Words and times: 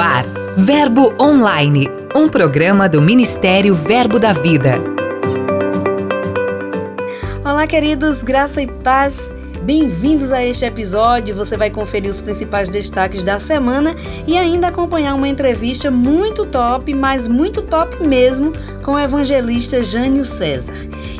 ar, 0.00 0.24
Verbo 0.56 1.12
Online, 1.20 1.86
um 2.16 2.26
programa 2.26 2.88
do 2.88 3.02
Ministério 3.02 3.74
Verbo 3.74 4.18
da 4.18 4.32
Vida. 4.32 4.80
Olá, 7.44 7.66
queridos, 7.66 8.22
graça 8.22 8.62
e 8.62 8.66
paz. 8.66 9.30
Bem-vindos 9.62 10.32
a 10.32 10.42
este 10.42 10.64
episódio. 10.64 11.34
Você 11.34 11.54
vai 11.54 11.68
conferir 11.68 12.10
os 12.10 12.22
principais 12.22 12.70
destaques 12.70 13.22
da 13.22 13.38
semana 13.38 13.94
e 14.26 14.38
ainda 14.38 14.68
acompanhar 14.68 15.14
uma 15.14 15.28
entrevista 15.28 15.90
muito 15.90 16.46
top, 16.46 16.94
mas 16.94 17.28
muito 17.28 17.60
top 17.60 18.02
mesmo, 18.02 18.52
com 18.82 18.92
o 18.92 18.98
evangelista 18.98 19.82
Jânio 19.82 20.24
César. 20.24 20.76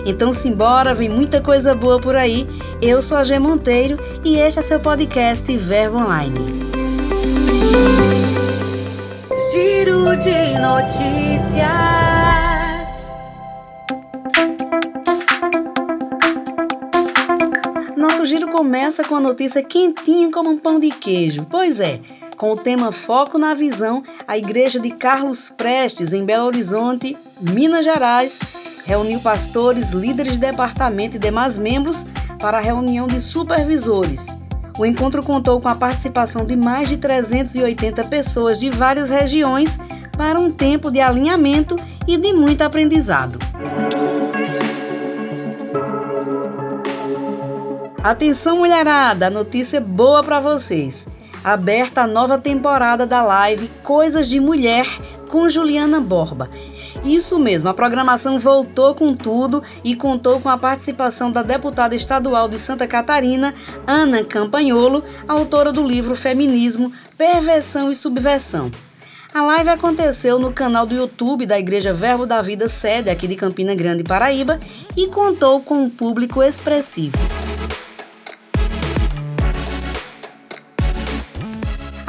Então, 0.06 0.32
simbora, 0.32 0.94
vem 0.94 1.10
muita 1.10 1.40
coisa 1.40 1.74
boa 1.74 2.00
por 2.00 2.16
aí. 2.16 2.48
Eu 2.80 3.02
sou 3.02 3.18
a 3.18 3.24
G 3.24 3.38
Monteiro 3.38 3.98
e 4.24 4.38
este 4.38 4.60
é 4.60 4.62
seu 4.62 4.80
podcast 4.80 5.54
Verbo 5.54 5.98
Online. 5.98 8.19
Giro 9.50 10.16
de 10.16 10.58
notícias. 10.60 11.10
Nosso 17.96 18.26
giro 18.26 18.48
começa 18.52 19.02
com 19.02 19.16
a 19.16 19.20
notícia 19.20 19.60
quentinha 19.62 20.30
como 20.30 20.50
um 20.50 20.58
pão 20.58 20.78
de 20.78 20.90
queijo. 20.90 21.44
Pois 21.50 21.80
é, 21.80 22.00
com 22.36 22.52
o 22.52 22.56
tema 22.56 22.92
Foco 22.92 23.38
na 23.38 23.54
Visão, 23.54 24.04
a 24.28 24.38
igreja 24.38 24.78
de 24.78 24.92
Carlos 24.92 25.50
Prestes, 25.50 26.12
em 26.12 26.24
Belo 26.24 26.46
Horizonte, 26.46 27.18
Minas 27.40 27.84
Gerais, 27.84 28.38
reuniu 28.84 29.18
pastores, 29.18 29.90
líderes 29.90 30.34
de 30.34 30.38
departamento 30.38 31.16
e 31.16 31.20
demais 31.20 31.58
membros 31.58 32.04
para 32.38 32.58
a 32.58 32.62
reunião 32.62 33.08
de 33.08 33.20
supervisores. 33.20 34.39
O 34.80 34.86
encontro 34.86 35.22
contou 35.22 35.60
com 35.60 35.68
a 35.68 35.74
participação 35.74 36.46
de 36.46 36.56
mais 36.56 36.88
de 36.88 36.96
380 36.96 38.02
pessoas 38.04 38.58
de 38.58 38.70
várias 38.70 39.10
regiões 39.10 39.78
para 40.16 40.40
um 40.40 40.50
tempo 40.50 40.90
de 40.90 40.98
alinhamento 40.98 41.76
e 42.08 42.16
de 42.16 42.32
muito 42.32 42.62
aprendizado. 42.62 43.38
Atenção, 48.02 48.56
mulherada! 48.56 49.28
Notícia 49.28 49.82
boa 49.82 50.24
para 50.24 50.40
vocês! 50.40 51.06
Aberta 51.44 52.00
a 52.00 52.06
nova 52.06 52.38
temporada 52.38 53.06
da 53.06 53.22
live 53.22 53.70
Coisas 53.82 54.30
de 54.30 54.40
Mulher 54.40 54.86
com 55.28 55.46
Juliana 55.46 56.00
Borba. 56.00 56.48
Isso 57.04 57.38
mesmo, 57.38 57.68
a 57.68 57.74
programação 57.74 58.38
voltou 58.38 58.94
com 58.94 59.14
tudo 59.16 59.62
e 59.82 59.96
contou 59.96 60.38
com 60.38 60.48
a 60.48 60.58
participação 60.58 61.32
da 61.32 61.42
deputada 61.42 61.94
estadual 61.94 62.48
de 62.48 62.58
Santa 62.58 62.86
Catarina, 62.86 63.54
Ana 63.86 64.22
Campanholo, 64.22 65.02
autora 65.26 65.72
do 65.72 65.86
livro 65.86 66.14
Feminismo, 66.14 66.92
Perversão 67.16 67.90
e 67.90 67.96
Subversão. 67.96 68.70
A 69.32 69.42
live 69.42 69.70
aconteceu 69.70 70.38
no 70.38 70.52
canal 70.52 70.84
do 70.84 70.94
YouTube 70.94 71.46
da 71.46 71.58
Igreja 71.58 71.94
Verbo 71.94 72.26
da 72.26 72.42
Vida, 72.42 72.68
sede 72.68 73.08
aqui 73.08 73.28
de 73.28 73.36
Campina 73.36 73.74
Grande, 73.74 74.02
Paraíba, 74.02 74.58
e 74.96 75.06
contou 75.06 75.60
com 75.60 75.84
um 75.84 75.88
público 75.88 76.42
expressivo. 76.42 77.16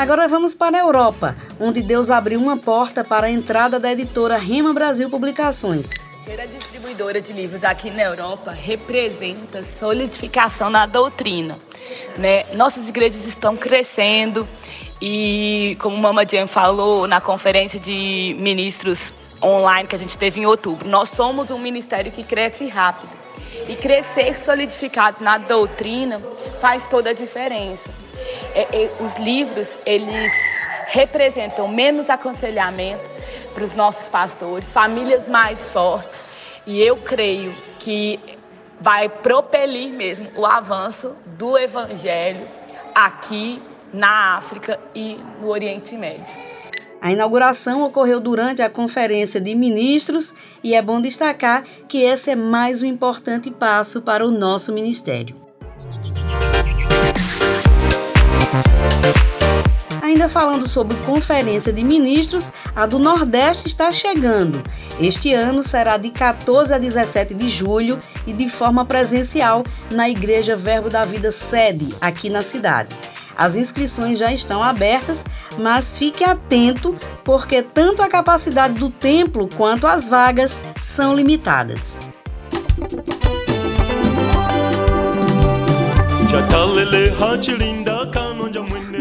Agora 0.01 0.27
vamos 0.27 0.55
para 0.55 0.77
a 0.77 0.79
Europa, 0.79 1.35
onde 1.59 1.79
Deus 1.79 2.09
abriu 2.09 2.39
uma 2.39 2.57
porta 2.57 3.03
para 3.03 3.27
a 3.27 3.29
entrada 3.29 3.79
da 3.79 3.91
editora 3.91 4.35
Rima 4.35 4.73
Brasil 4.73 5.07
Publicações. 5.11 5.89
Ser 6.25 6.41
a 6.41 6.47
distribuidora 6.47 7.21
de 7.21 7.31
livros 7.31 7.63
aqui 7.63 7.91
na 7.91 8.01
Europa 8.01 8.49
representa 8.49 9.61
solidificação 9.61 10.71
na 10.71 10.87
doutrina. 10.87 11.55
Né? 12.17 12.45
Nossas 12.55 12.89
igrejas 12.89 13.27
estão 13.27 13.55
crescendo 13.55 14.47
e, 14.99 15.77
como 15.79 15.95
Mama 15.95 16.25
Jane 16.27 16.47
falou 16.47 17.05
na 17.05 17.21
conferência 17.21 17.79
de 17.79 18.35
ministros 18.39 19.13
online 19.39 19.87
que 19.87 19.95
a 19.95 19.99
gente 19.99 20.17
teve 20.17 20.39
em 20.39 20.47
outubro, 20.47 20.89
nós 20.89 21.09
somos 21.09 21.51
um 21.51 21.59
ministério 21.59 22.11
que 22.11 22.23
cresce 22.23 22.67
rápido. 22.67 23.11
E 23.69 23.75
crescer 23.75 24.35
solidificado 24.35 25.23
na 25.23 25.37
doutrina 25.37 26.19
faz 26.59 26.87
toda 26.87 27.11
a 27.11 27.13
diferença 27.13 28.00
é, 28.53 28.83
é, 28.83 28.91
os 28.99 29.15
livros 29.15 29.77
eles 29.85 30.33
representam 30.87 31.67
menos 31.67 32.09
aconselhamento 32.09 33.09
para 33.53 33.63
os 33.63 33.73
nossos 33.73 34.07
pastores, 34.07 34.71
famílias 34.71 35.27
mais 35.27 35.69
fortes, 35.69 36.19
e 36.65 36.81
eu 36.81 36.97
creio 36.97 37.53
que 37.79 38.19
vai 38.79 39.07
propelir 39.07 39.89
mesmo 39.89 40.29
o 40.35 40.45
avanço 40.45 41.15
do 41.25 41.57
evangelho 41.57 42.47
aqui 42.93 43.61
na 43.93 44.37
África 44.37 44.79
e 44.95 45.17
no 45.39 45.49
Oriente 45.49 45.95
Médio. 45.95 46.25
A 47.01 47.11
inauguração 47.11 47.83
ocorreu 47.83 48.19
durante 48.19 48.61
a 48.61 48.69
conferência 48.69 49.41
de 49.41 49.55
ministros 49.55 50.35
e 50.63 50.75
é 50.75 50.81
bom 50.81 51.01
destacar 51.01 51.63
que 51.87 52.03
esse 52.03 52.29
é 52.29 52.35
mais 52.35 52.81
um 52.81 52.85
importante 52.85 53.49
passo 53.49 54.03
para 54.03 54.25
o 54.25 54.29
nosso 54.29 54.71
ministério. 54.71 55.50
Ainda 60.21 60.33
falando 60.33 60.69
sobre 60.69 60.95
conferência 60.97 61.73
de 61.73 61.83
ministros, 61.83 62.53
a 62.75 62.85
do 62.85 62.99
Nordeste 62.99 63.65
está 63.65 63.91
chegando. 63.91 64.61
Este 64.99 65.33
ano 65.33 65.63
será 65.63 65.97
de 65.97 66.11
14 66.11 66.71
a 66.71 66.77
17 66.77 67.33
de 67.33 67.49
julho 67.49 67.99
e 68.27 68.31
de 68.31 68.47
forma 68.47 68.85
presencial 68.85 69.63
na 69.89 70.07
Igreja 70.07 70.55
Verbo 70.55 70.91
da 70.91 71.05
Vida 71.05 71.31
sede, 71.31 71.95
aqui 71.99 72.29
na 72.29 72.43
cidade. 72.43 72.95
As 73.35 73.55
inscrições 73.55 74.19
já 74.19 74.31
estão 74.31 74.61
abertas, 74.61 75.25
mas 75.57 75.97
fique 75.97 76.23
atento 76.23 76.95
porque 77.23 77.63
tanto 77.63 78.03
a 78.03 78.07
capacidade 78.07 78.75
do 78.75 78.91
templo 78.91 79.49
quanto 79.57 79.87
as 79.87 80.07
vagas 80.07 80.61
são 80.79 81.15
limitadas. 81.15 81.97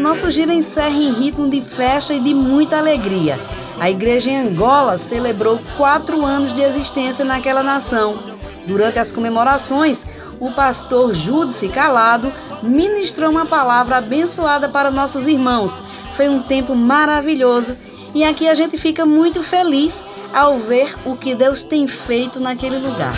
Nosso 0.01 0.31
giro 0.31 0.51
encerra 0.51 0.89
em 0.89 1.13
ritmo 1.13 1.47
de 1.47 1.61
festa 1.61 2.11
e 2.11 2.19
de 2.19 2.33
muita 2.33 2.75
alegria. 2.75 3.39
A 3.79 3.87
igreja 3.87 4.31
em 4.31 4.47
Angola 4.47 4.97
celebrou 4.97 5.59
quatro 5.77 6.25
anos 6.25 6.51
de 6.53 6.61
existência 6.61 7.23
naquela 7.23 7.61
nação. 7.61 8.17
Durante 8.65 8.97
as 8.97 9.11
comemorações, 9.11 10.07
o 10.39 10.51
pastor 10.53 11.13
Júdice 11.13 11.69
Calado 11.69 12.33
ministrou 12.63 13.29
uma 13.29 13.45
palavra 13.45 13.97
abençoada 13.97 14.67
para 14.67 14.89
nossos 14.89 15.27
irmãos. 15.27 15.79
Foi 16.13 16.27
um 16.27 16.41
tempo 16.41 16.73
maravilhoso 16.73 17.77
e 18.15 18.23
aqui 18.23 18.49
a 18.49 18.55
gente 18.55 18.79
fica 18.79 19.05
muito 19.05 19.43
feliz 19.43 20.03
ao 20.33 20.57
ver 20.57 20.95
o 21.05 21.15
que 21.15 21.35
Deus 21.35 21.61
tem 21.61 21.85
feito 21.85 22.39
naquele 22.39 22.79
lugar. 22.79 23.13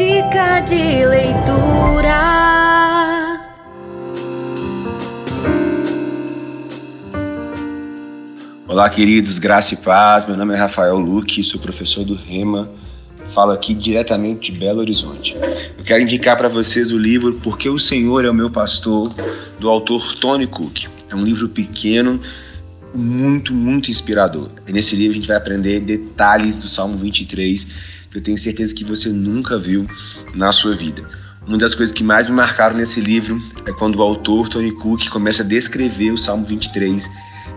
Dica 0.00 0.60
de 0.60 1.04
leitura. 1.04 2.16
Olá, 8.66 8.88
queridos, 8.88 9.36
graça 9.36 9.74
e 9.74 9.76
paz. 9.76 10.24
Meu 10.24 10.38
nome 10.38 10.54
é 10.54 10.56
Rafael 10.56 10.98
Luque, 10.98 11.42
sou 11.42 11.60
professor 11.60 12.02
do 12.02 12.14
Rema. 12.14 12.70
Falo 13.34 13.52
aqui 13.52 13.74
diretamente 13.74 14.50
de 14.50 14.58
Belo 14.58 14.80
Horizonte. 14.80 15.34
Eu 15.76 15.84
quero 15.84 16.02
indicar 16.02 16.34
para 16.34 16.48
vocês 16.48 16.90
o 16.90 16.96
livro 16.96 17.34
Porque 17.34 17.68
o 17.68 17.78
Senhor 17.78 18.24
é 18.24 18.30
o 18.30 18.34
Meu 18.34 18.48
Pastor, 18.48 19.12
do 19.58 19.68
autor 19.68 20.14
Tony 20.14 20.46
Cook. 20.46 20.86
É 21.10 21.14
um 21.14 21.24
livro 21.24 21.46
pequeno, 21.46 22.18
muito, 22.94 23.52
muito 23.52 23.90
inspirador. 23.90 24.48
E 24.66 24.72
nesse 24.72 24.96
livro 24.96 25.12
a 25.12 25.16
gente 25.16 25.28
vai 25.28 25.36
aprender 25.36 25.80
detalhes 25.80 26.58
do 26.58 26.68
Salmo 26.68 26.96
23 26.96 27.64
que 27.64 27.99
eu 28.14 28.20
tenho 28.20 28.38
certeza 28.38 28.74
que 28.74 28.84
você 28.84 29.08
nunca 29.08 29.58
viu 29.58 29.86
na 30.34 30.52
sua 30.52 30.74
vida. 30.74 31.02
Uma 31.46 31.58
das 31.58 31.74
coisas 31.74 31.92
que 31.92 32.04
mais 32.04 32.28
me 32.28 32.34
marcaram 32.34 32.76
nesse 32.76 33.00
livro 33.00 33.40
é 33.64 33.72
quando 33.72 33.96
o 33.96 34.02
autor 34.02 34.48
Tony 34.48 34.72
Cook 34.72 35.08
começa 35.08 35.42
a 35.42 35.46
descrever 35.46 36.12
o 36.12 36.18
Salmo 36.18 36.44
23 36.44 37.08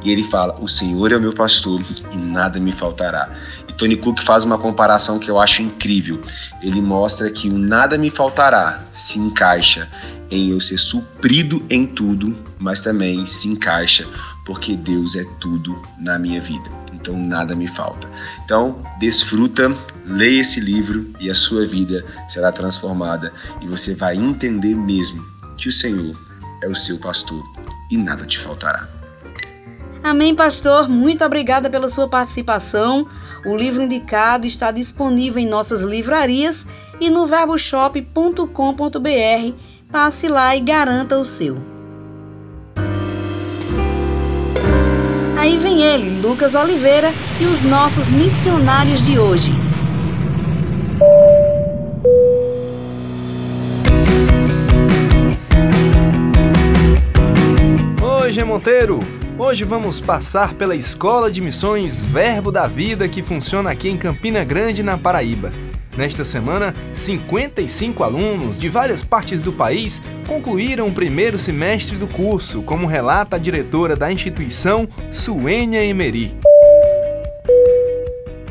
e 0.04 0.12
ele 0.12 0.24
fala: 0.26 0.58
O 0.62 0.68
Senhor 0.68 1.12
é 1.12 1.18
o 1.18 1.22
meu 1.22 1.34
pastor 1.34 1.84
e 2.12 2.18
nada 2.18 2.60
me 2.60 2.72
faltará. 2.72 3.30
E 3.68 3.74
Tony 3.74 3.98
Cook 3.98 4.22
faz 4.22 4.44
uma 4.44 4.58
comparação 4.58 5.20
que 5.20 5.30
eu 5.30 5.40
acho 5.40 5.62
incrível. 5.62 6.22
Ele 6.62 6.82
mostra 6.82 7.30
que 7.30 7.50
o 7.50 7.58
nada 7.58 7.98
me 7.98 8.10
faltará 8.10 8.84
se 8.94 9.20
encaixa 9.20 9.90
em 10.30 10.50
eu 10.52 10.62
ser 10.62 10.78
suprido 10.78 11.64
em 11.70 11.86
tudo, 11.86 12.36
mas 12.58 12.82
também 12.82 13.26
se 13.28 13.48
encaixa 13.48 14.08
porque 14.46 14.76
Deus 14.76 15.16
é 15.16 15.24
tudo 15.40 15.82
na 15.98 16.20
minha 16.20 16.42
vida. 16.42 16.70
Então 16.94 17.18
nada 17.18 17.56
me 17.56 17.68
falta. 17.68 18.10
Então, 18.44 18.78
desfruta, 19.00 19.76
leia 20.06 20.42
esse 20.42 20.60
livro 20.60 21.10
e 21.20 21.30
a 21.30 21.36
sua 21.36 21.66
vida 21.66 22.06
será 22.28 22.52
transformada 22.52 23.32
e 23.62 23.68
você 23.68 23.94
vai 23.94 24.16
entender 24.16 24.76
mesmo 24.76 25.24
que 25.58 25.70
o 25.70 25.72
Senhor 25.72 26.16
é 26.62 26.68
o 26.68 26.76
seu 26.76 26.98
pastor 26.98 27.44
e 27.90 27.98
nada 27.98 28.26
te 28.26 28.40
faltará. 28.40 28.88
Amém, 30.04 30.36
pastor. 30.36 30.90
Muito 30.90 31.24
obrigada 31.24 31.70
pela 31.70 31.88
sua 31.88 32.10
participação. 32.10 33.08
O 33.46 33.56
livro 33.56 33.82
indicado 33.82 34.46
está 34.46 34.70
disponível 34.70 35.42
em 35.42 35.48
nossas 35.48 35.82
livrarias 35.82 36.68
e 37.00 37.10
no 37.10 37.26
verboshop.com.br. 37.26 39.54
Passe 39.90 40.28
lá 40.28 40.56
e 40.56 40.60
garanta 40.60 41.18
o 41.18 41.24
seu. 41.24 41.73
Aí 45.44 45.58
vem 45.58 45.84
ele, 45.84 46.22
Lucas 46.22 46.56
Oliveira, 46.56 47.14
e 47.38 47.48
os 47.48 47.64
nossos 47.64 48.10
missionários 48.10 49.06
de 49.06 49.20
hoje. 49.20 49.52
Oi, 58.02 58.32
G 58.32 58.42
Monteiro! 58.46 59.02
Hoje 59.38 59.66
vamos 59.66 60.00
passar 60.00 60.54
pela 60.54 60.78
Escola 60.78 61.30
de 61.30 61.42
Missões 61.42 62.00
Verbo 62.00 62.50
da 62.50 62.66
Vida 62.66 63.10
que 63.10 63.22
funciona 63.22 63.70
aqui 63.70 63.90
em 63.90 63.98
Campina 63.98 64.46
Grande, 64.46 64.82
na 64.82 64.98
Paraíba. 64.98 65.52
Nesta 65.96 66.26
semana, 66.26 66.74
55 66.94 68.04
alunos 68.04 68.58
de 68.58 68.68
várias 68.68 69.04
partes 69.04 69.42
do 69.42 69.54
país 69.54 70.02
concluíram 70.28 70.88
o 70.88 70.92
primeiro 70.92 71.38
semestre 71.38 71.98
do 71.98 72.08
curso, 72.08 72.64
como 72.64 72.88
relata 72.88 73.36
a 73.36 73.40
diretora 73.40 73.96
da 73.96 74.12
instituição, 74.12 74.88
Suênia 75.12 75.86
Emery. 75.86 76.36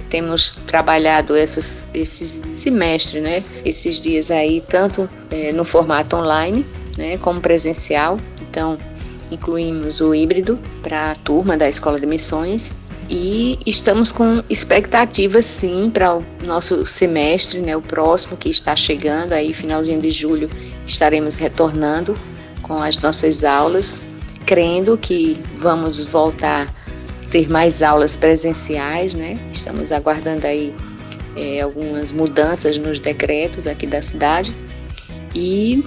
Temos 0.09 0.53
trabalhado 0.67 1.37
esses, 1.37 1.87
esse 1.93 2.25
semestre, 2.55 3.21
né? 3.21 3.43
esses 3.65 3.99
dias 3.99 4.31
aí, 4.31 4.63
tanto 4.69 5.11
é, 5.31 5.53
no 5.53 5.65
formato 5.65 6.17
online 6.17 6.65
né, 6.97 7.19
como 7.19 7.41
presencial. 7.41 8.19
Então, 8.41 8.79
incluímos 9.31 10.01
o 10.01 10.15
híbrido 10.15 10.59
para 10.83 11.11
a 11.11 11.15
turma 11.17 11.57
da 11.57 11.69
Escola 11.69 11.99
de 11.99 12.07
Missões 12.07 12.73
e 13.15 13.59
estamos 13.67 14.11
com 14.11 14.43
expectativas 14.49 15.45
sim 15.45 15.91
para 15.91 16.17
o 16.17 16.25
nosso 16.47 16.87
semestre, 16.87 17.61
né, 17.61 17.77
o 17.77 17.83
próximo 17.83 18.39
que 18.39 18.49
está 18.49 18.75
chegando 18.75 19.35
aí 19.35 19.53
finalzinho 19.53 20.01
de 20.01 20.11
julho 20.11 20.49
estaremos 20.87 21.37
retornando 21.37 22.15
com 22.63 22.83
as 22.83 22.97
nossas 22.97 23.45
aulas, 23.45 24.01
crendo 24.47 24.97
que 24.97 25.39
vamos 25.59 26.03
voltar 26.05 26.67
a 26.67 27.29
ter 27.29 27.51
mais 27.51 27.83
aulas 27.83 28.17
presenciais, 28.17 29.13
né? 29.13 29.39
Estamos 29.53 29.93
aguardando 29.93 30.47
aí 30.47 30.75
é, 31.37 31.61
algumas 31.61 32.13
mudanças 32.13 32.79
nos 32.79 32.99
decretos 32.99 33.67
aqui 33.67 33.87
da 33.87 34.01
cidade 34.01 34.55
e 35.35 35.85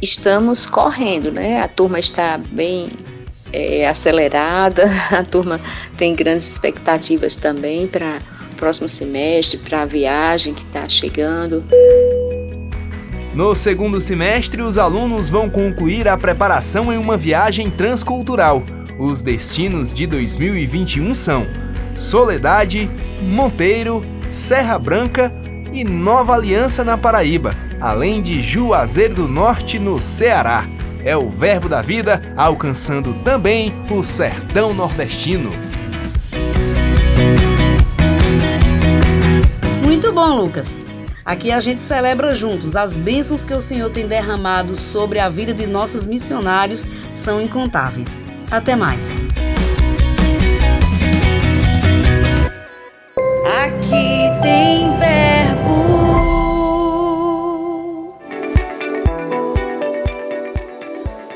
estamos 0.00 0.64
correndo, 0.64 1.30
né? 1.30 1.60
A 1.60 1.68
turma 1.68 1.98
está 1.98 2.38
bem 2.38 2.88
é, 3.52 3.86
acelerada, 3.86 4.90
a 5.10 5.22
turma 5.22 5.60
tem 5.96 6.14
grandes 6.14 6.50
expectativas 6.50 7.36
também 7.36 7.86
para 7.86 8.18
o 8.52 8.56
próximo 8.56 8.88
semestre, 8.88 9.58
para 9.58 9.82
a 9.82 9.86
viagem 9.86 10.54
que 10.54 10.62
está 10.62 10.88
chegando. 10.88 11.64
No 13.34 13.54
segundo 13.54 14.00
semestre, 14.00 14.62
os 14.62 14.78
alunos 14.78 15.28
vão 15.28 15.50
concluir 15.50 16.08
a 16.08 16.16
preparação 16.16 16.92
em 16.92 16.96
uma 16.96 17.16
viagem 17.16 17.70
transcultural. 17.70 18.64
Os 18.98 19.20
destinos 19.20 19.92
de 19.92 20.06
2021 20.06 21.14
são 21.14 21.46
Soledade, 21.94 22.90
Monteiro, 23.20 24.02
Serra 24.30 24.78
Branca 24.78 25.30
e 25.70 25.84
Nova 25.84 26.34
Aliança 26.34 26.82
na 26.82 26.96
Paraíba 26.96 27.54
além 27.80 28.22
de 28.22 28.40
Juazeiro 28.40 29.14
do 29.14 29.28
Norte, 29.28 29.78
no 29.78 30.00
Ceará. 30.00 30.66
É 31.06 31.16
o 31.16 31.30
Verbo 31.30 31.68
da 31.68 31.80
Vida 31.80 32.20
alcançando 32.36 33.14
também 33.22 33.72
o 33.88 34.02
sertão 34.02 34.74
nordestino. 34.74 35.52
Muito 39.84 40.10
bom, 40.10 40.34
Lucas. 40.34 40.76
Aqui 41.24 41.52
a 41.52 41.60
gente 41.60 41.80
celebra 41.80 42.34
juntos 42.34 42.74
as 42.74 42.96
bênçãos 42.96 43.44
que 43.44 43.54
o 43.54 43.60
Senhor 43.60 43.88
tem 43.90 44.08
derramado 44.08 44.74
sobre 44.74 45.20
a 45.20 45.28
vida 45.28 45.54
de 45.54 45.64
nossos 45.68 46.04
missionários 46.04 46.88
são 47.14 47.40
incontáveis. 47.40 48.26
Até 48.50 48.74
mais. 48.74 49.14
Aqui 53.64 54.42
tem 54.42 54.95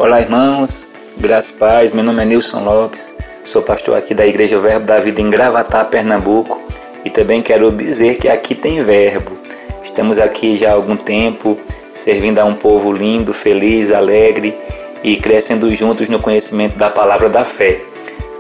Olá, 0.01 0.19
irmãos, 0.19 0.87
graças 1.19 1.51
e 1.51 1.59
paz. 1.59 1.93
Meu 1.93 2.03
nome 2.03 2.23
é 2.23 2.25
Nilson 2.25 2.65
Lopes, 2.65 3.15
sou 3.45 3.61
pastor 3.61 3.99
aqui 3.99 4.15
da 4.15 4.27
Igreja 4.27 4.59
Verbo 4.59 4.87
da 4.87 4.99
Vida 4.99 5.21
em 5.21 5.29
Gravatá, 5.29 5.85
Pernambuco. 5.85 6.59
E 7.05 7.11
também 7.11 7.43
quero 7.43 7.71
dizer 7.71 8.17
que 8.17 8.27
aqui 8.27 8.55
tem 8.55 8.83
verbo. 8.83 9.37
Estamos 9.85 10.19
aqui 10.19 10.57
já 10.57 10.71
há 10.71 10.73
algum 10.73 10.97
tempo, 10.97 11.59
servindo 11.93 12.39
a 12.39 12.47
um 12.47 12.55
povo 12.55 12.91
lindo, 12.91 13.35
feliz, 13.35 13.93
alegre 13.93 14.57
e 15.05 15.19
crescendo 15.19 15.71
juntos 15.75 16.09
no 16.09 16.19
conhecimento 16.19 16.79
da 16.79 16.89
palavra 16.89 17.29
da 17.29 17.45
fé. 17.45 17.83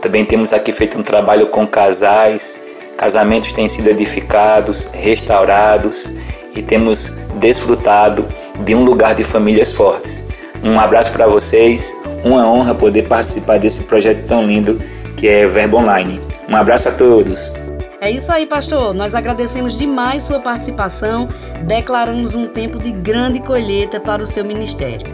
Também 0.00 0.24
temos 0.24 0.54
aqui 0.54 0.72
feito 0.72 0.98
um 0.98 1.02
trabalho 1.02 1.48
com 1.48 1.66
casais, 1.66 2.58
casamentos 2.96 3.52
têm 3.52 3.68
sido 3.68 3.90
edificados, 3.90 4.86
restaurados 4.94 6.08
e 6.56 6.62
temos 6.62 7.12
desfrutado 7.34 8.26
de 8.60 8.74
um 8.74 8.82
lugar 8.82 9.14
de 9.14 9.24
famílias 9.24 9.70
fortes. 9.72 10.24
Um 10.62 10.78
abraço 10.78 11.10
para 11.12 11.26
vocês, 11.26 11.94
uma 12.24 12.46
honra 12.46 12.74
poder 12.74 13.08
participar 13.08 13.58
desse 13.58 13.82
projeto 13.84 14.26
tão 14.26 14.46
lindo 14.46 14.80
que 15.16 15.26
é 15.28 15.46
Verbo 15.46 15.78
Online. 15.78 16.20
Um 16.48 16.56
abraço 16.56 16.88
a 16.88 16.92
todos. 16.92 17.52
É 18.00 18.10
isso 18.10 18.32
aí, 18.32 18.46
pastor. 18.46 18.94
Nós 18.94 19.14
agradecemos 19.14 19.76
demais 19.76 20.22
sua 20.24 20.40
participação. 20.40 21.28
Declaramos 21.66 22.34
um 22.34 22.46
tempo 22.46 22.78
de 22.78 22.90
grande 22.90 23.40
colheita 23.40 24.00
para 24.00 24.22
o 24.22 24.26
seu 24.26 24.44
ministério. 24.44 25.06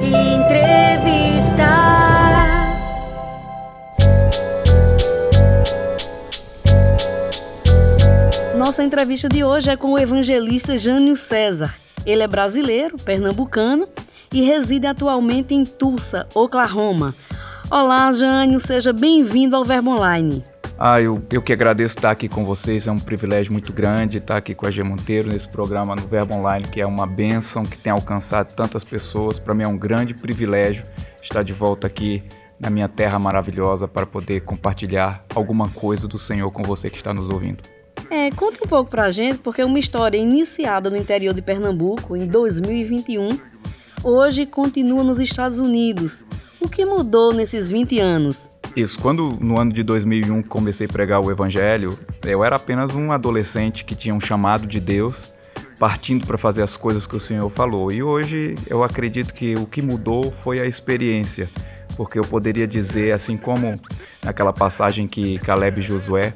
Entrevista. 0.00 1.66
Nossa 8.56 8.84
entrevista 8.84 9.28
de 9.28 9.42
hoje 9.42 9.70
é 9.70 9.76
com 9.76 9.92
o 9.92 9.98
evangelista 9.98 10.76
Jânio 10.76 11.16
César. 11.16 11.85
Ele 12.06 12.22
é 12.22 12.28
brasileiro, 12.28 12.96
pernambucano 12.96 13.88
e 14.32 14.42
reside 14.42 14.86
atualmente 14.86 15.54
em 15.54 15.64
Tulsa, 15.64 16.28
Oklahoma. 16.32 17.12
Olá, 17.68 18.12
Jânio, 18.12 18.60
seja 18.60 18.92
bem-vindo 18.92 19.56
ao 19.56 19.64
Verbo 19.64 19.90
Online. 19.90 20.44
Ah, 20.78 21.00
eu, 21.00 21.20
eu 21.32 21.42
que 21.42 21.52
agradeço 21.52 21.96
estar 21.96 22.12
aqui 22.12 22.28
com 22.28 22.44
vocês, 22.44 22.86
é 22.86 22.92
um 22.92 22.98
privilégio 22.98 23.52
muito 23.52 23.72
grande 23.72 24.18
estar 24.18 24.36
aqui 24.36 24.54
com 24.54 24.66
a 24.66 24.70
G 24.70 24.84
Monteiro 24.84 25.28
nesse 25.28 25.48
programa 25.48 25.96
no 25.96 26.02
Verbo 26.02 26.34
Online, 26.34 26.68
que 26.68 26.80
é 26.80 26.86
uma 26.86 27.08
benção 27.08 27.64
que 27.64 27.76
tem 27.76 27.90
alcançado 27.90 28.54
tantas 28.54 28.84
pessoas. 28.84 29.40
Para 29.40 29.54
mim 29.54 29.64
é 29.64 29.68
um 29.68 29.76
grande 29.76 30.14
privilégio 30.14 30.84
estar 31.20 31.42
de 31.42 31.52
volta 31.52 31.88
aqui 31.88 32.22
na 32.60 32.70
minha 32.70 32.88
terra 32.88 33.18
maravilhosa 33.18 33.88
para 33.88 34.06
poder 34.06 34.42
compartilhar 34.42 35.24
alguma 35.34 35.68
coisa 35.70 36.06
do 36.06 36.18
Senhor 36.18 36.52
com 36.52 36.62
você 36.62 36.88
que 36.88 36.98
está 36.98 37.12
nos 37.12 37.30
ouvindo. 37.30 37.75
É, 38.10 38.30
conta 38.30 38.64
um 38.64 38.68
pouco 38.68 38.90
pra 38.90 39.10
gente, 39.10 39.38
porque 39.38 39.60
é 39.60 39.64
uma 39.64 39.78
história 39.78 40.16
iniciada 40.16 40.88
no 40.88 40.96
interior 40.96 41.34
de 41.34 41.42
Pernambuco 41.42 42.16
em 42.16 42.26
2021, 42.26 43.38
hoje 44.04 44.46
continua 44.46 45.02
nos 45.02 45.18
Estados 45.18 45.58
Unidos. 45.58 46.24
O 46.60 46.68
que 46.68 46.84
mudou 46.84 47.32
nesses 47.32 47.70
20 47.70 47.98
anos? 47.98 48.50
Isso, 48.76 48.98
quando 49.00 49.38
no 49.40 49.58
ano 49.58 49.72
de 49.72 49.82
2001 49.82 50.42
comecei 50.42 50.86
a 50.86 50.92
pregar 50.92 51.20
o 51.20 51.30
evangelho, 51.30 51.98
eu 52.24 52.44
era 52.44 52.56
apenas 52.56 52.94
um 52.94 53.10
adolescente 53.10 53.84
que 53.84 53.94
tinha 53.94 54.14
um 54.14 54.20
chamado 54.20 54.66
de 54.66 54.80
Deus, 54.80 55.32
partindo 55.78 56.26
para 56.26 56.38
fazer 56.38 56.62
as 56.62 56.76
coisas 56.76 57.06
que 57.06 57.16
o 57.16 57.20
Senhor 57.20 57.48
falou. 57.50 57.90
E 57.90 58.02
hoje 58.02 58.54
eu 58.68 58.84
acredito 58.84 59.32
que 59.32 59.54
o 59.56 59.66
que 59.66 59.82
mudou 59.82 60.30
foi 60.30 60.60
a 60.60 60.66
experiência, 60.66 61.48
porque 61.96 62.18
eu 62.18 62.24
poderia 62.24 62.66
dizer, 62.66 63.12
assim 63.12 63.36
como 63.36 63.74
naquela 64.22 64.52
passagem 64.52 65.06
que 65.06 65.38
Caleb 65.38 65.80
e 65.80 65.84
Josué 65.84 66.32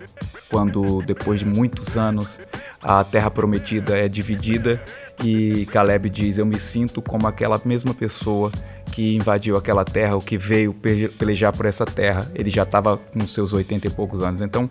quando 0.50 1.00
depois 1.02 1.40
de 1.40 1.46
muitos 1.46 1.96
anos 1.96 2.40
a 2.82 3.04
terra 3.04 3.30
prometida 3.30 3.96
é 3.96 4.08
dividida 4.08 4.82
e 5.22 5.66
Caleb 5.66 6.08
diz: 6.08 6.38
Eu 6.38 6.46
me 6.46 6.58
sinto 6.58 7.02
como 7.02 7.26
aquela 7.26 7.60
mesma 7.64 7.94
pessoa 7.94 8.50
que 8.90 9.14
invadiu 9.14 9.56
aquela 9.56 9.84
terra, 9.84 10.14
ou 10.14 10.20
que 10.20 10.36
veio 10.36 10.74
pelejar 11.18 11.52
por 11.52 11.66
essa 11.66 11.84
terra. 11.84 12.26
Ele 12.34 12.50
já 12.50 12.62
estava 12.62 12.96
com 12.96 13.26
seus 13.26 13.52
80 13.52 13.86
e 13.86 13.90
poucos 13.90 14.22
anos. 14.22 14.40
Então, 14.40 14.68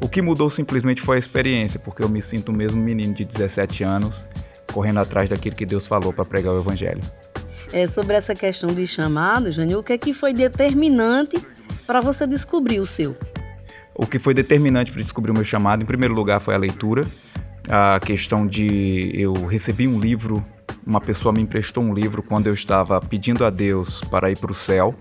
o 0.00 0.08
que 0.08 0.20
mudou 0.20 0.50
simplesmente 0.50 1.00
foi 1.00 1.16
a 1.16 1.18
experiência, 1.18 1.80
porque 1.80 2.02
eu 2.02 2.08
me 2.08 2.20
sinto 2.20 2.50
o 2.50 2.52
mesmo 2.52 2.82
menino 2.82 3.14
de 3.14 3.24
17 3.24 3.84
anos 3.84 4.28
correndo 4.72 5.00
atrás 5.00 5.28
daquilo 5.28 5.54
que 5.54 5.66
Deus 5.66 5.86
falou 5.86 6.12
para 6.12 6.24
pregar 6.24 6.52
o 6.52 6.58
Evangelho. 6.58 7.00
É, 7.72 7.88
sobre 7.88 8.14
essa 8.16 8.34
questão 8.34 8.68
de 8.68 8.86
chamado, 8.86 9.50
Jânio, 9.50 9.78
o 9.78 9.82
que, 9.82 9.94
é 9.94 9.98
que 9.98 10.12
foi 10.12 10.34
determinante 10.34 11.42
para 11.86 12.02
você 12.02 12.26
descobrir 12.26 12.80
o 12.80 12.86
seu? 12.86 13.16
O 13.94 14.06
que 14.06 14.18
foi 14.18 14.34
determinante 14.34 14.92
para 14.92 15.02
descobrir 15.02 15.30
o 15.30 15.34
meu 15.34 15.44
chamado, 15.44 15.82
em 15.82 15.86
primeiro 15.86 16.14
lugar, 16.14 16.38
foi 16.40 16.54
a 16.54 16.58
leitura. 16.58 17.06
A 17.68 17.98
questão 18.00 18.46
de 18.46 19.10
eu 19.14 19.46
recebi 19.46 19.88
um 19.88 19.98
livro, 19.98 20.44
uma 20.86 21.00
pessoa 21.00 21.32
me 21.32 21.40
emprestou 21.40 21.82
um 21.82 21.94
livro 21.94 22.22
quando 22.22 22.46
eu 22.46 22.54
estava 22.54 23.00
pedindo 23.00 23.44
a 23.44 23.50
Deus 23.50 24.02
para 24.02 24.30
ir 24.30 24.38
para 24.38 24.52
o 24.52 24.54
céu. 24.54 24.94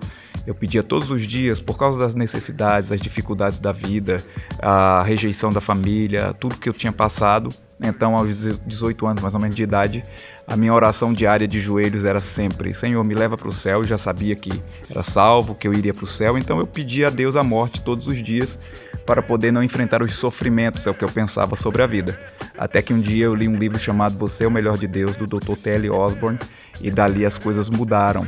Eu 0.48 0.56
pedia 0.56 0.82
todos 0.82 1.12
os 1.12 1.28
dias, 1.28 1.60
por 1.60 1.78
causa 1.78 2.00
das 2.00 2.16
necessidades, 2.16 2.92
as 2.92 3.02
dificuldades 3.02 3.60
da 3.60 3.74
vida, 3.74 4.18
a 4.60 5.04
rejeição 5.04 5.52
da 5.52 5.60
família, 5.60 6.34
tudo 6.40 6.56
que 6.56 6.70
eu 6.70 6.74
tinha 6.74 6.94
passado. 6.94 7.50
Então, 7.82 8.16
aos 8.16 8.60
18 8.66 9.08
anos 9.08 9.24
mais 9.24 9.34
ou 9.34 9.40
menos 9.40 9.56
de 9.56 9.64
idade, 9.64 10.04
a 10.46 10.56
minha 10.56 10.74
oração 10.74 11.12
diária 11.12 11.48
de 11.48 11.60
joelhos 11.60 12.06
era 12.06 12.20
sempre: 12.20 12.74
Senhor, 12.74 13.04
me 13.04 13.16
leva 13.16 13.36
para 13.36 13.48
o 13.48 13.52
céu. 13.52 13.80
Eu 13.80 13.86
já 13.86 13.98
sabia 13.98 14.36
que 14.36 14.52
era 14.90 15.02
salvo, 15.02 15.56
que 15.56 15.68
eu 15.68 15.74
iria 15.74 15.94
para 15.94 16.04
o 16.04 16.08
céu, 16.08 16.38
então 16.38 16.60
eu 16.60 16.68
pedia 16.68 17.08
a 17.08 17.10
Deus 17.10 17.36
a 17.36 17.44
morte 17.44 17.84
todos 17.84 18.06
os 18.06 18.22
dias 18.22 18.60
para 19.06 19.22
poder 19.22 19.52
não 19.52 19.64
enfrentar 19.64 20.04
os 20.04 20.14
sofrimentos, 20.14 20.86
é 20.86 20.92
o 20.92 20.94
que 20.94 21.04
eu 21.04 21.10
pensava 21.10 21.56
sobre 21.56 21.82
a 21.82 21.88
vida. 21.88 22.20
Até 22.58 22.82
que 22.82 22.94
um 22.94 23.00
dia 23.00 23.26
eu 23.26 23.34
li 23.36 23.48
um 23.48 23.56
livro 23.56 23.80
chamado 23.80 24.18
Você 24.20 24.44
é 24.44 24.48
o 24.48 24.52
Melhor 24.52 24.78
de 24.78 24.88
Deus, 24.88 25.16
do 25.16 25.26
Dr. 25.26 25.56
T.L. 25.56 25.90
Osborne, 25.90 26.38
e 26.82 26.92
dali 26.92 27.26
as 27.26 27.38
coisas 27.38 27.70
mudaram. 27.70 28.26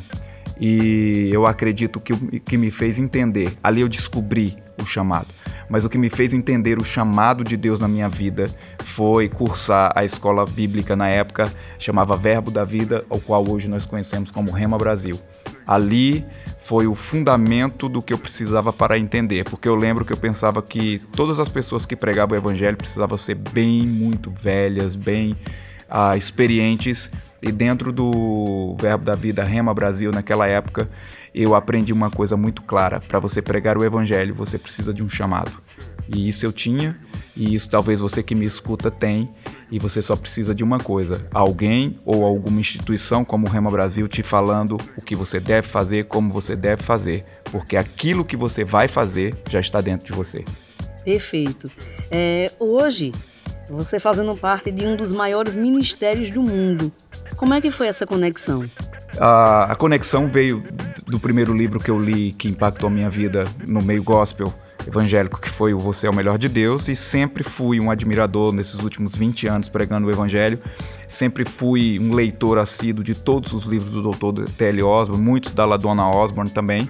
E 0.60 1.30
eu 1.32 1.46
acredito 1.46 2.00
que 2.00 2.40
que 2.40 2.58
me 2.58 2.72
fez 2.72 2.98
entender, 3.00 3.54
ali 3.64 3.82
eu 3.82 3.90
descobri 3.90 4.58
o 4.82 4.86
chamado. 4.86 5.28
Mas 5.74 5.84
o 5.84 5.90
que 5.90 5.98
me 5.98 6.08
fez 6.08 6.36
entender 6.36 6.78
o 6.78 6.84
chamado 6.84 7.44
de 7.44 7.58
Deus 7.58 7.80
na 7.80 7.88
minha 7.88 8.08
vida 8.08 8.46
foi 8.78 9.28
cursar 9.28 9.92
a 9.96 10.06
escola 10.06 10.46
bíblica 10.46 10.96
na 10.96 11.10
época, 11.10 11.52
chamava 11.80 12.16
Verbo 12.16 12.52
da 12.52 12.64
Vida, 12.64 13.04
o 13.10 13.20
qual 13.20 13.44
hoje 13.50 13.68
nós 13.68 13.84
conhecemos 13.84 14.30
como 14.30 14.52
Rema 14.52 14.78
Brasil. 14.78 15.20
Ali 15.66 16.24
foi 16.60 16.86
o 16.86 16.94
fundamento 16.94 17.90
do 17.90 18.04
que 18.04 18.14
eu 18.14 18.20
precisava 18.20 18.72
para 18.72 19.00
entender, 19.00 19.46
porque 19.46 19.68
eu 19.68 19.74
lembro 19.74 20.06
que 20.06 20.14
eu 20.14 20.18
pensava 20.18 20.62
que 20.62 21.00
todas 21.16 21.40
as 21.40 21.50
pessoas 21.50 21.88
que 21.88 21.96
pregavam 21.96 22.38
o 22.38 22.40
evangelho 22.40 22.78
precisavam 22.78 23.18
ser 23.18 23.34
bem 23.34 23.82
muito 23.82 24.30
velhas, 24.30 24.96
bem 24.96 25.36
uh, 25.90 26.16
experientes 26.16 27.10
e 27.44 27.52
dentro 27.52 27.92
do 27.92 28.74
Verbo 28.80 29.04
da 29.04 29.16
Vida 29.16 29.44
Rema 29.44 29.74
Brasil, 29.74 30.12
naquela 30.12 30.48
época, 30.48 30.90
eu 31.36 31.54
aprendi 31.54 31.92
uma 31.92 32.10
coisa 32.10 32.38
muito 32.38 32.62
clara: 32.62 33.02
para 33.02 33.20
você 33.20 33.42
pregar 33.42 33.78
o 33.78 33.84
Evangelho, 33.84 34.34
você 34.34 34.58
precisa 34.58 34.94
de 34.94 35.04
um 35.04 35.10
chamado. 35.10 35.52
E 36.08 36.28
isso 36.28 36.46
eu 36.46 36.54
tinha, 36.54 36.98
e 37.36 37.54
isso 37.54 37.70
talvez 37.70 38.00
você 38.00 38.24
que 38.24 38.34
me 38.34 38.46
escuta 38.46 38.90
tem, 38.90 39.30
e 39.70 39.78
você 39.78 40.02
só 40.02 40.16
precisa 40.16 40.56
de 40.56 40.64
uma 40.64 40.80
coisa: 40.80 41.28
alguém 41.34 41.98
ou 42.06 42.26
alguma 42.26 42.62
instituição 42.62 43.26
como 43.26 43.46
o 43.46 43.50
Rema 43.50 43.70
Brasil 43.70 44.08
te 44.08 44.24
falando 44.24 44.78
o 44.98 45.02
que 45.02 45.16
você 45.16 45.38
deve 45.38 45.68
fazer, 45.68 46.06
como 46.06 46.32
você 46.32 46.56
deve 46.56 46.82
fazer, 46.82 47.26
porque 47.52 47.76
aquilo 47.76 48.24
que 48.24 48.38
você 48.38 48.64
vai 48.64 48.88
fazer 48.88 49.36
já 49.50 49.60
está 49.60 49.82
dentro 49.82 50.08
de 50.08 50.14
você. 50.14 50.46
Perfeito. 51.04 51.70
É, 52.10 52.50
hoje, 52.58 53.12
você 53.70 54.00
fazendo 54.00 54.36
parte 54.36 54.72
de 54.72 54.86
um 54.86 54.96
dos 54.96 55.12
maiores 55.12 55.56
ministérios 55.56 56.30
do 56.30 56.42
mundo. 56.42 56.92
Como 57.36 57.54
é 57.54 57.62
que 57.62 57.72
foi 57.72 57.88
essa 57.88 58.06
conexão? 58.06 58.64
A, 59.20 59.72
a 59.72 59.76
conexão 59.76 60.28
veio 60.28 60.64
do 61.08 61.20
primeiro 61.20 61.54
livro 61.54 61.80
que 61.80 61.92
eu 61.92 61.98
li 61.98 62.32
que 62.32 62.48
impactou 62.48 62.88
a 62.88 62.90
minha 62.90 63.10
vida 63.10 63.46
no 63.68 63.82
meio 63.82 64.04
gospel 64.04 64.54
evangélico, 64.88 65.40
que 65.40 65.50
foi 65.50 65.74
o 65.74 65.80
Você 65.80 66.08
é 66.08 66.10
o 66.10 66.16
Melhor 66.16 66.38
de 66.38 66.50
Deus, 66.50 66.88
e 66.88 66.96
sempre 66.96 67.44
fui 67.44 67.80
um 67.80 67.90
admirador 67.90 68.52
nesses 68.52 68.82
últimos 68.82 69.16
20 69.16 69.48
anos 69.48 69.70
pregando 69.70 70.08
o 70.08 70.12
evangelho. 70.12 70.60
Sempre 71.08 71.46
fui 71.46 72.00
um 72.00 72.14
leitor 72.14 72.58
assíduo 72.58 73.04
de 73.04 73.16
todos 73.16 73.54
os 73.54 73.66
livros 73.66 73.94
do 73.94 74.12
Dr. 74.12 74.50
T.L. 74.58 74.84
Osborne, 74.84 75.24
muitos 75.24 75.54
da 75.54 75.66
Ladona 75.66 76.10
Osborne 76.10 76.50
também, 76.50 76.90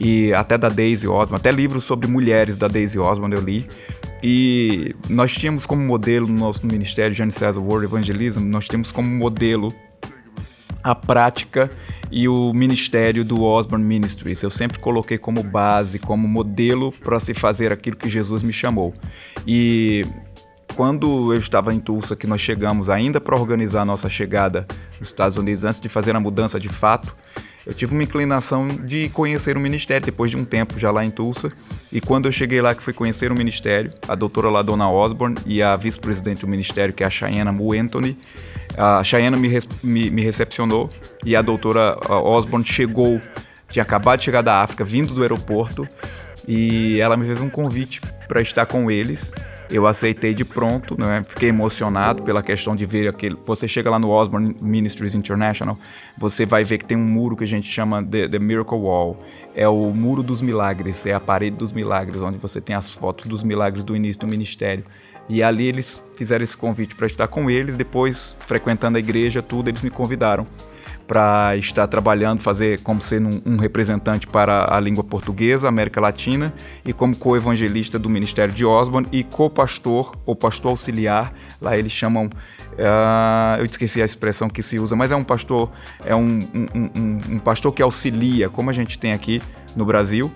e 0.00 0.32
até 0.32 0.56
da 0.56 0.70
Daisy 0.70 1.06
Osborne, 1.06 1.36
até 1.36 1.52
livros 1.52 1.84
sobre 1.84 2.08
mulheres 2.08 2.56
da 2.56 2.66
Daisy 2.66 2.98
Osborne 2.98 3.36
eu 3.36 3.42
li. 3.42 3.66
E 4.22 4.94
nós 5.08 5.32
tínhamos 5.32 5.66
como 5.66 5.82
modelo 5.82 6.26
no 6.26 6.34
nosso 6.34 6.66
ministério, 6.66 7.14
Jane 7.14 7.30
César 7.30 7.60
World 7.60 7.84
Evangelism, 7.84 8.40
nós 8.40 8.66
temos 8.66 8.90
como 8.90 9.08
modelo 9.08 9.72
a 10.82 10.94
prática 10.94 11.68
e 12.10 12.26
o 12.26 12.52
ministério 12.52 13.24
do 13.24 13.42
Osborne 13.42 13.84
Ministries. 13.84 14.42
Eu 14.42 14.50
sempre 14.50 14.78
coloquei 14.78 15.18
como 15.18 15.42
base, 15.42 15.98
como 15.98 16.26
modelo 16.26 16.92
para 16.92 17.20
se 17.20 17.34
fazer 17.34 17.72
aquilo 17.72 17.96
que 17.96 18.08
Jesus 18.08 18.42
me 18.42 18.52
chamou. 18.52 18.94
E 19.46 20.02
quando 20.74 21.32
eu 21.32 21.38
estava 21.38 21.74
em 21.74 21.78
Tulsa, 21.78 22.16
que 22.16 22.26
nós 22.26 22.40
chegamos 22.40 22.88
ainda 22.88 23.20
para 23.20 23.36
organizar 23.36 23.82
a 23.82 23.84
nossa 23.84 24.08
chegada 24.08 24.66
nos 24.98 25.08
Estados 25.08 25.36
Unidos, 25.36 25.64
antes 25.64 25.80
de 25.80 25.88
fazer 25.88 26.16
a 26.16 26.20
mudança 26.20 26.58
de 26.58 26.68
fato, 26.68 27.14
eu 27.66 27.74
tive 27.74 27.92
uma 27.92 28.02
inclinação 28.02 28.68
de 28.68 29.08
conhecer 29.10 29.56
o 29.56 29.60
ministério 29.60 30.04
depois 30.04 30.30
de 30.30 30.36
um 30.36 30.44
tempo 30.44 30.78
já 30.78 30.90
lá 30.90 31.04
em 31.04 31.10
Tulsa. 31.10 31.52
E 31.92 32.00
quando 32.00 32.26
eu 32.26 32.32
cheguei 32.32 32.60
lá 32.60 32.74
que 32.74 32.82
fui 32.82 32.92
conhecer 32.92 33.30
o 33.30 33.34
ministério, 33.34 33.92
a 34.08 34.14
doutora 34.14 34.48
Ladona 34.48 34.88
Osborne 34.88 35.36
e 35.46 35.62
a 35.62 35.76
vice-presidente 35.76 36.40
do 36.40 36.48
ministério, 36.48 36.94
que 36.94 37.02
é 37.02 37.06
a 37.06 37.10
Cheyenne 37.10 37.50
Mu 37.50 37.72
Anthony, 37.72 38.18
a 38.76 39.02
Cheyenne 39.02 39.36
me, 39.36 39.58
me, 39.82 40.10
me 40.10 40.24
recepcionou 40.24 40.88
e 41.24 41.36
a 41.36 41.42
doutora 41.42 41.98
Osborne 42.08 42.64
chegou, 42.64 43.20
tinha 43.68 43.82
acabado 43.82 44.18
de 44.18 44.24
chegar 44.24 44.42
da 44.42 44.62
África, 44.62 44.84
vindo 44.84 45.12
do 45.12 45.22
aeroporto, 45.22 45.86
e 46.48 46.98
ela 47.00 47.16
me 47.16 47.24
fez 47.24 47.40
um 47.40 47.50
convite 47.50 48.00
para 48.30 48.40
estar 48.40 48.64
com 48.64 48.88
eles 48.88 49.32
eu 49.70 49.86
aceitei 49.86 50.34
de 50.34 50.44
pronto, 50.44 50.98
né? 50.98 51.22
Fiquei 51.22 51.48
emocionado 51.48 52.22
pela 52.22 52.42
questão 52.42 52.74
de 52.74 52.84
ver 52.84 53.08
aquele. 53.08 53.36
Você 53.46 53.68
chega 53.68 53.88
lá 53.88 53.98
no 53.98 54.10
Osborne 54.10 54.56
Ministries 54.60 55.14
International, 55.14 55.78
você 56.18 56.44
vai 56.44 56.64
ver 56.64 56.78
que 56.78 56.84
tem 56.84 56.98
um 56.98 57.04
muro 57.04 57.36
que 57.36 57.44
a 57.44 57.46
gente 57.46 57.70
chama 57.70 58.02
de 58.02 58.28
The 58.28 58.38
Miracle 58.38 58.76
Wall. 58.76 59.22
É 59.54 59.68
o 59.68 59.92
muro 59.92 60.22
dos 60.22 60.40
milagres, 60.40 61.06
é 61.06 61.14
a 61.14 61.20
parede 61.20 61.56
dos 61.56 61.72
milagres, 61.72 62.20
onde 62.20 62.36
você 62.36 62.60
tem 62.60 62.74
as 62.74 62.90
fotos 62.90 63.26
dos 63.26 63.42
milagres 63.44 63.84
do 63.84 63.94
início 63.94 64.20
do 64.20 64.26
ministério. 64.26 64.84
E 65.28 65.42
ali 65.42 65.66
eles 65.66 66.02
fizeram 66.16 66.42
esse 66.42 66.56
convite 66.56 66.96
para 66.96 67.06
estar 67.06 67.28
com 67.28 67.48
eles. 67.48 67.76
Depois, 67.76 68.36
frequentando 68.46 68.96
a 68.96 69.00
igreja, 69.00 69.40
tudo, 69.40 69.68
eles 69.68 69.82
me 69.82 69.90
convidaram 69.90 70.46
para 71.10 71.56
estar 71.56 71.88
trabalhando, 71.88 72.40
fazer 72.40 72.78
como 72.82 73.00
ser 73.00 73.20
um, 73.20 73.42
um, 73.44 73.56
representante 73.56 74.28
para 74.28 74.72
a 74.72 74.78
língua 74.78 75.02
portuguesa, 75.02 75.66
América 75.66 76.00
Latina, 76.00 76.54
e 76.86 76.92
como 76.92 77.16
co-evangelista 77.16 77.98
do 77.98 78.08
Ministério 78.08 78.54
de 78.54 78.64
Osborne 78.64 79.08
e 79.10 79.24
co-pastor 79.24 80.14
ou 80.24 80.36
pastor 80.36 80.70
auxiliar. 80.70 81.34
Lá 81.60 81.76
eles 81.76 81.90
chamam, 81.90 82.26
uh, 82.26 83.58
eu 83.58 83.64
esqueci 83.64 84.00
a 84.00 84.04
expressão 84.04 84.48
que 84.48 84.62
se 84.62 84.78
usa, 84.78 84.94
mas 84.94 85.10
é 85.10 85.16
um 85.16 85.24
pastor, 85.24 85.72
é 86.04 86.14
um, 86.14 86.38
um, 86.54 87.18
um 87.28 87.38
pastor 87.40 87.72
que 87.72 87.82
auxilia, 87.82 88.48
como 88.48 88.70
a 88.70 88.72
gente 88.72 88.96
tem 88.96 89.12
aqui 89.12 89.42
no 89.74 89.84
Brasil, 89.84 90.30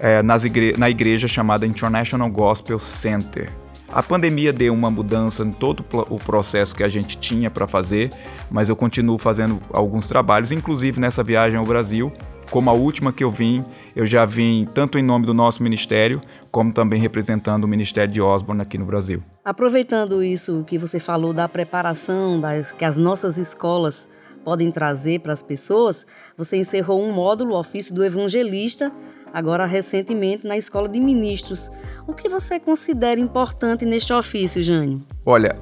é, 0.00 0.24
nas 0.24 0.44
igre 0.44 0.74
na 0.76 0.90
igreja 0.90 1.28
chamada 1.28 1.64
International 1.64 2.28
Gospel 2.28 2.80
Center. 2.80 3.48
A 3.88 4.02
pandemia 4.02 4.52
deu 4.52 4.74
uma 4.74 4.90
mudança 4.90 5.42
em 5.42 5.52
todo 5.52 5.84
o 6.10 6.18
processo 6.18 6.74
que 6.74 6.82
a 6.82 6.88
gente 6.88 7.16
tinha 7.16 7.50
para 7.50 7.66
fazer, 7.66 8.10
mas 8.50 8.68
eu 8.68 8.76
continuo 8.76 9.16
fazendo 9.16 9.60
alguns 9.72 10.08
trabalhos, 10.08 10.50
inclusive 10.52 11.00
nessa 11.00 11.22
viagem 11.22 11.58
ao 11.58 11.64
Brasil. 11.64 12.12
Como 12.50 12.70
a 12.70 12.72
última 12.72 13.12
que 13.12 13.24
eu 13.24 13.30
vim, 13.30 13.64
eu 13.94 14.06
já 14.06 14.24
vim 14.24 14.68
tanto 14.72 14.98
em 14.98 15.02
nome 15.02 15.26
do 15.26 15.34
nosso 15.34 15.62
ministério, 15.62 16.20
como 16.50 16.72
também 16.72 17.00
representando 17.00 17.64
o 17.64 17.68
Ministério 17.68 18.12
de 18.12 18.20
Osborne 18.20 18.62
aqui 18.62 18.78
no 18.78 18.84
Brasil. 18.84 19.22
Aproveitando 19.44 20.22
isso 20.22 20.64
que 20.66 20.78
você 20.78 21.00
falou 21.00 21.32
da 21.32 21.48
preparação 21.48 22.40
das, 22.40 22.72
que 22.72 22.84
as 22.84 22.96
nossas 22.96 23.36
escolas 23.36 24.08
podem 24.44 24.70
trazer 24.70 25.20
para 25.20 25.32
as 25.32 25.42
pessoas, 25.42 26.06
você 26.36 26.56
encerrou 26.56 27.02
um 27.02 27.12
módulo, 27.12 27.58
ofício 27.58 27.92
do 27.92 28.04
evangelista, 28.04 28.92
agora 29.36 29.66
recentemente 29.66 30.46
na 30.46 30.56
Escola 30.56 30.88
de 30.88 30.98
Ministros. 30.98 31.70
O 32.06 32.14
que 32.14 32.26
você 32.26 32.58
considera 32.58 33.20
importante 33.20 33.84
neste 33.84 34.10
ofício, 34.10 34.62
Jânio? 34.62 35.02
Olha, 35.26 35.58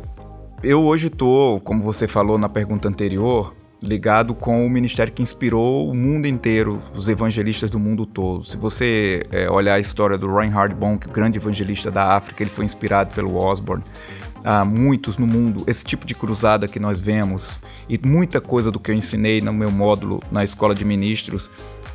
eu 0.62 0.84
hoje 0.84 1.08
estou, 1.08 1.58
como 1.58 1.82
você 1.82 2.06
falou 2.06 2.38
na 2.38 2.48
pergunta 2.48 2.86
anterior, 2.86 3.52
ligado 3.82 4.32
com 4.32 4.64
o 4.64 4.70
ministério 4.70 5.12
que 5.12 5.20
inspirou 5.20 5.90
o 5.90 5.94
mundo 5.94 6.28
inteiro, 6.28 6.80
os 6.94 7.08
evangelistas 7.08 7.68
do 7.68 7.80
mundo 7.80 8.06
todo. 8.06 8.44
Se 8.44 8.56
você 8.56 9.24
é, 9.32 9.50
olhar 9.50 9.74
a 9.74 9.80
história 9.80 10.16
do 10.16 10.32
Reinhard 10.32 10.72
Bonk, 10.72 11.08
o 11.08 11.10
grande 11.10 11.38
evangelista 11.38 11.90
da 11.90 12.14
África, 12.14 12.44
ele 12.44 12.50
foi 12.50 12.64
inspirado 12.64 13.12
pelo 13.12 13.34
Osborne. 13.34 13.82
Há 14.44 14.64
muitos 14.64 15.18
no 15.18 15.26
mundo, 15.26 15.64
esse 15.66 15.84
tipo 15.84 16.06
de 16.06 16.14
cruzada 16.14 16.68
que 16.68 16.78
nós 16.78 16.96
vemos 16.96 17.60
e 17.88 17.98
muita 18.06 18.40
coisa 18.40 18.70
do 18.70 18.78
que 18.78 18.92
eu 18.92 18.94
ensinei 18.94 19.40
no 19.40 19.52
meu 19.52 19.70
módulo 19.72 20.20
na 20.30 20.44
escola 20.44 20.76
de 20.76 20.84
ministros 20.84 21.50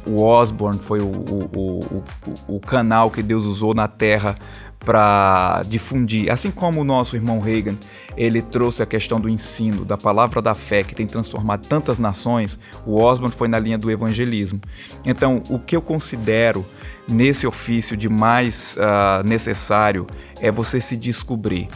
o 0.09 0.23
Osborne 0.23 0.79
foi 0.79 0.99
o, 0.99 1.05
o, 1.05 2.03
o, 2.47 2.55
o 2.55 2.59
canal 2.59 3.11
que 3.11 3.21
Deus 3.21 3.45
usou 3.45 3.73
na 3.73 3.87
Terra 3.87 4.35
para 4.79 5.61
difundir. 5.67 6.31
Assim 6.31 6.49
como 6.49 6.81
o 6.81 6.83
nosso 6.83 7.15
irmão 7.15 7.39
Reagan, 7.39 7.75
ele 8.17 8.41
trouxe 8.41 8.81
a 8.81 8.85
questão 8.85 9.19
do 9.19 9.29
ensino, 9.29 9.85
da 9.85 9.97
palavra 9.97 10.41
da 10.41 10.55
fé, 10.55 10.83
que 10.83 10.95
tem 10.95 11.05
transformado 11.05 11.67
tantas 11.67 11.99
nações, 11.99 12.59
o 12.85 12.99
Osborne 12.99 13.35
foi 13.35 13.47
na 13.47 13.59
linha 13.59 13.77
do 13.77 13.91
evangelismo. 13.91 14.59
Então, 15.05 15.43
o 15.49 15.59
que 15.59 15.75
eu 15.75 15.81
considero 15.81 16.65
nesse 17.07 17.45
ofício 17.45 17.95
de 17.95 18.09
mais 18.09 18.77
uh, 18.77 19.27
necessário 19.27 20.07
é 20.41 20.51
você 20.51 20.79
se 20.81 20.95
descobrir. 20.95 21.67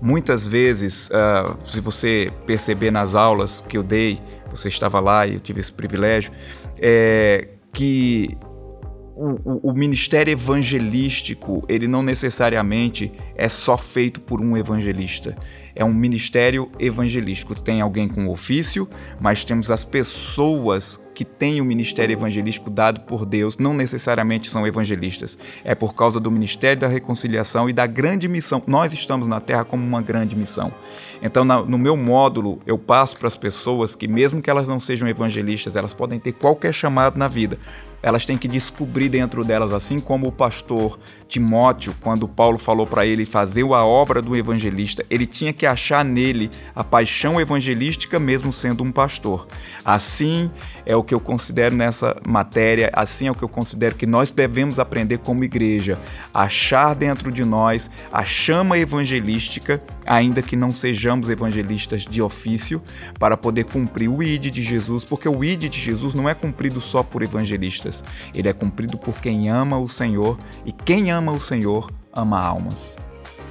Muitas 0.00 0.46
vezes, 0.46 1.10
uh, 1.10 1.56
se 1.64 1.80
você 1.80 2.30
perceber 2.46 2.90
nas 2.90 3.14
aulas 3.14 3.60
que 3.60 3.76
eu 3.76 3.82
dei, 3.82 4.20
você 4.50 4.68
estava 4.68 4.98
lá 4.98 5.26
e 5.26 5.34
eu 5.34 5.40
tive 5.40 5.60
esse 5.60 5.72
privilégio, 5.72 6.32
é, 6.80 7.48
que 7.72 8.36
o, 9.14 9.30
o, 9.44 9.70
o, 9.70 9.74
ministério 9.74 10.32
evangelístico 10.32 11.64
ele 11.68 11.86
não 11.86 12.02
necessariamente 12.02 13.12
é 13.34 13.48
só 13.48 13.76
feito 13.76 14.20
por 14.20 14.40
um 14.40 14.56
evangelista. 14.56 15.36
É 15.74 15.84
um 15.84 15.92
ministério 15.92 16.70
evangelístico. 16.78 17.60
Tem 17.60 17.80
alguém 17.80 18.08
com 18.08 18.28
ofício, 18.28 18.88
mas 19.20 19.44
temos 19.44 19.70
as 19.70 19.84
pessoas 19.84 21.01
que 21.14 21.24
têm 21.24 21.60
o 21.60 21.64
ministério 21.64 22.14
evangelístico 22.14 22.70
dado 22.70 23.00
por 23.02 23.24
Deus 23.24 23.58
não 23.58 23.74
necessariamente 23.74 24.50
são 24.50 24.66
evangelistas. 24.66 25.38
É 25.64 25.74
por 25.74 25.94
causa 25.94 26.18
do 26.18 26.30
ministério 26.30 26.80
da 26.80 26.88
reconciliação 26.88 27.68
e 27.68 27.72
da 27.72 27.86
grande 27.86 28.28
missão. 28.28 28.62
Nós 28.66 28.92
estamos 28.92 29.26
na 29.26 29.40
Terra 29.40 29.64
como 29.64 29.84
uma 29.84 30.00
grande 30.00 30.34
missão. 30.36 30.72
Então, 31.22 31.44
no 31.44 31.78
meu 31.78 31.96
módulo, 31.96 32.60
eu 32.66 32.78
passo 32.78 33.16
para 33.16 33.28
as 33.28 33.36
pessoas 33.36 33.94
que, 33.94 34.08
mesmo 34.08 34.42
que 34.42 34.50
elas 34.50 34.68
não 34.68 34.80
sejam 34.80 35.08
evangelistas, 35.08 35.76
elas 35.76 35.94
podem 35.94 36.18
ter 36.18 36.32
qualquer 36.32 36.72
chamado 36.72 37.18
na 37.18 37.28
vida 37.28 37.58
elas 38.02 38.26
têm 38.26 38.36
que 38.36 38.48
descobrir 38.48 39.08
dentro 39.08 39.44
delas, 39.44 39.72
assim 39.72 40.00
como 40.00 40.26
o 40.26 40.32
pastor 40.32 40.98
Timóteo, 41.28 41.94
quando 42.00 42.26
Paulo 42.26 42.58
falou 42.58 42.86
para 42.86 43.06
ele 43.06 43.24
fazer 43.24 43.62
a 43.62 43.84
obra 43.84 44.20
do 44.20 44.36
evangelista, 44.36 45.04
ele 45.08 45.24
tinha 45.24 45.52
que 45.52 45.64
achar 45.64 46.04
nele 46.04 46.50
a 46.74 46.82
paixão 46.82 47.40
evangelística, 47.40 48.18
mesmo 48.18 48.52
sendo 48.52 48.82
um 48.82 48.90
pastor. 48.90 49.46
Assim 49.84 50.50
é 50.84 50.96
o 50.96 51.01
que 51.02 51.14
eu 51.14 51.20
considero 51.20 51.74
nessa 51.74 52.16
matéria, 52.26 52.90
assim 52.92 53.28
é 53.28 53.30
o 53.30 53.34
que 53.34 53.42
eu 53.42 53.48
considero 53.48 53.94
que 53.94 54.06
nós 54.06 54.30
devemos 54.30 54.78
aprender 54.78 55.18
como 55.18 55.44
igreja, 55.44 55.98
achar 56.32 56.94
dentro 56.94 57.30
de 57.30 57.44
nós 57.44 57.90
a 58.12 58.24
chama 58.24 58.78
evangelística, 58.78 59.82
ainda 60.06 60.42
que 60.42 60.56
não 60.56 60.70
sejamos 60.70 61.30
evangelistas 61.30 62.02
de 62.04 62.20
ofício, 62.20 62.82
para 63.18 63.36
poder 63.36 63.64
cumprir 63.64 64.08
o 64.08 64.22
ID 64.22 64.46
de 64.46 64.62
Jesus, 64.62 65.04
porque 65.04 65.28
o 65.28 65.44
ID 65.44 65.68
de 65.68 65.80
Jesus 65.80 66.14
não 66.14 66.28
é 66.28 66.34
cumprido 66.34 66.80
só 66.80 67.02
por 67.02 67.22
evangelistas 67.22 68.02
ele 68.34 68.48
é 68.48 68.52
cumprido 68.52 68.96
por 68.98 69.14
quem 69.20 69.48
ama 69.48 69.78
o 69.78 69.88
Senhor 69.88 70.38
e 70.64 70.72
quem 70.72 71.10
ama 71.10 71.32
o 71.32 71.40
Senhor 71.40 71.90
ama 72.12 72.40
almas. 72.40 72.96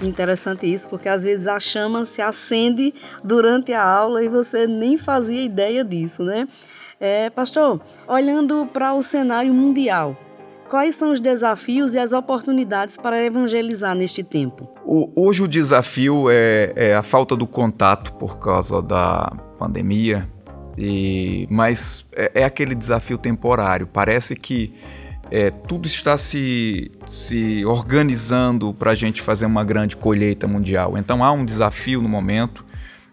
Interessante 0.02 0.66
isso, 0.66 0.90
porque 0.90 1.08
às 1.08 1.24
vezes 1.24 1.46
a 1.46 1.60
chama 1.60 2.06
se 2.06 2.22
acende 2.22 2.94
durante 3.24 3.72
a 3.72 3.84
aula 3.84 4.24
e 4.24 4.30
você 4.30 4.66
nem 4.66 4.98
fazia 4.98 5.44
ideia 5.44 5.84
disso, 5.84 6.24
né? 6.24 6.48
É, 7.04 7.32
pastor, 7.32 7.82
olhando 8.08 8.68
para 8.72 8.94
o 8.94 9.02
cenário 9.02 9.52
mundial, 9.52 10.16
quais 10.70 10.94
são 10.94 11.12
os 11.12 11.20
desafios 11.20 11.96
e 11.96 12.00
as 12.00 12.14
oportunidades 12.14 12.96
para 12.96 13.26
evangelizar 13.26 13.96
neste 13.96 14.22
tempo? 14.22 14.70
Hoje 14.86 15.42
o 15.42 15.48
desafio 15.48 16.30
é, 16.30 16.72
é 16.76 16.96
a 16.96 17.02
falta 17.02 17.36
do 17.36 17.48
contato 17.48 18.14
por 18.14 18.38
causa 18.38 18.84
da 18.84 19.34
pandemia, 19.58 20.30
e, 20.78 21.48
mas 21.50 22.06
é, 22.14 22.32
é 22.36 22.44
aquele 22.44 22.76
desafio 22.76 23.18
temporário. 23.18 23.88
Parece 23.88 24.36
que 24.36 24.72
é, 25.32 25.50
tudo 25.50 25.88
está 25.88 26.20
se, 26.20 26.92
se 27.08 27.66
organizando 27.66 28.76
para 28.76 28.92
a 28.92 28.96
gente 28.96 29.24
fazer 29.24 29.48
uma 29.48 29.64
grande 29.64 29.98
colheita 29.98 30.48
mundial. 30.48 30.96
Então 31.00 31.24
há 31.24 31.32
um 31.32 31.44
desafio 31.44 32.00
no 32.00 32.08
momento, 32.08 32.64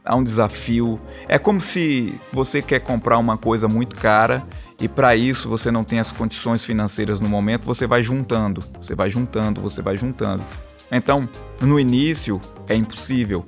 há 0.05 0.17
um 0.17 0.23
desafio. 0.23 1.01
É 1.29 1.39
como 1.39 1.61
se 1.61 2.19
você 2.33 2.63
quer 2.63 2.81
comprar 2.81 3.19
uma 3.19 3.37
coisa 3.37 3.69
muito 3.69 3.97
cara 3.97 4.47
e 4.81 4.89
para 4.89 5.15
isso 5.17 5.49
você 5.49 5.71
não 5.71 5.85
tem 5.85 5.99
as 5.99 6.13
condições 6.13 6.65
financeiras 6.65 7.21
no 7.21 7.29
momento, 7.29 7.65
você 7.65 7.87
vai 7.87 8.03
juntando, 8.03 8.63
você 8.81 8.95
vai 8.95 9.11
juntando, 9.11 9.61
você 9.61 9.83
vai 9.83 9.97
juntando. 9.97 10.45
Então, 10.91 11.29
no 11.61 11.79
início 11.79 12.41
é 12.69 12.75
impossível. 12.75 13.45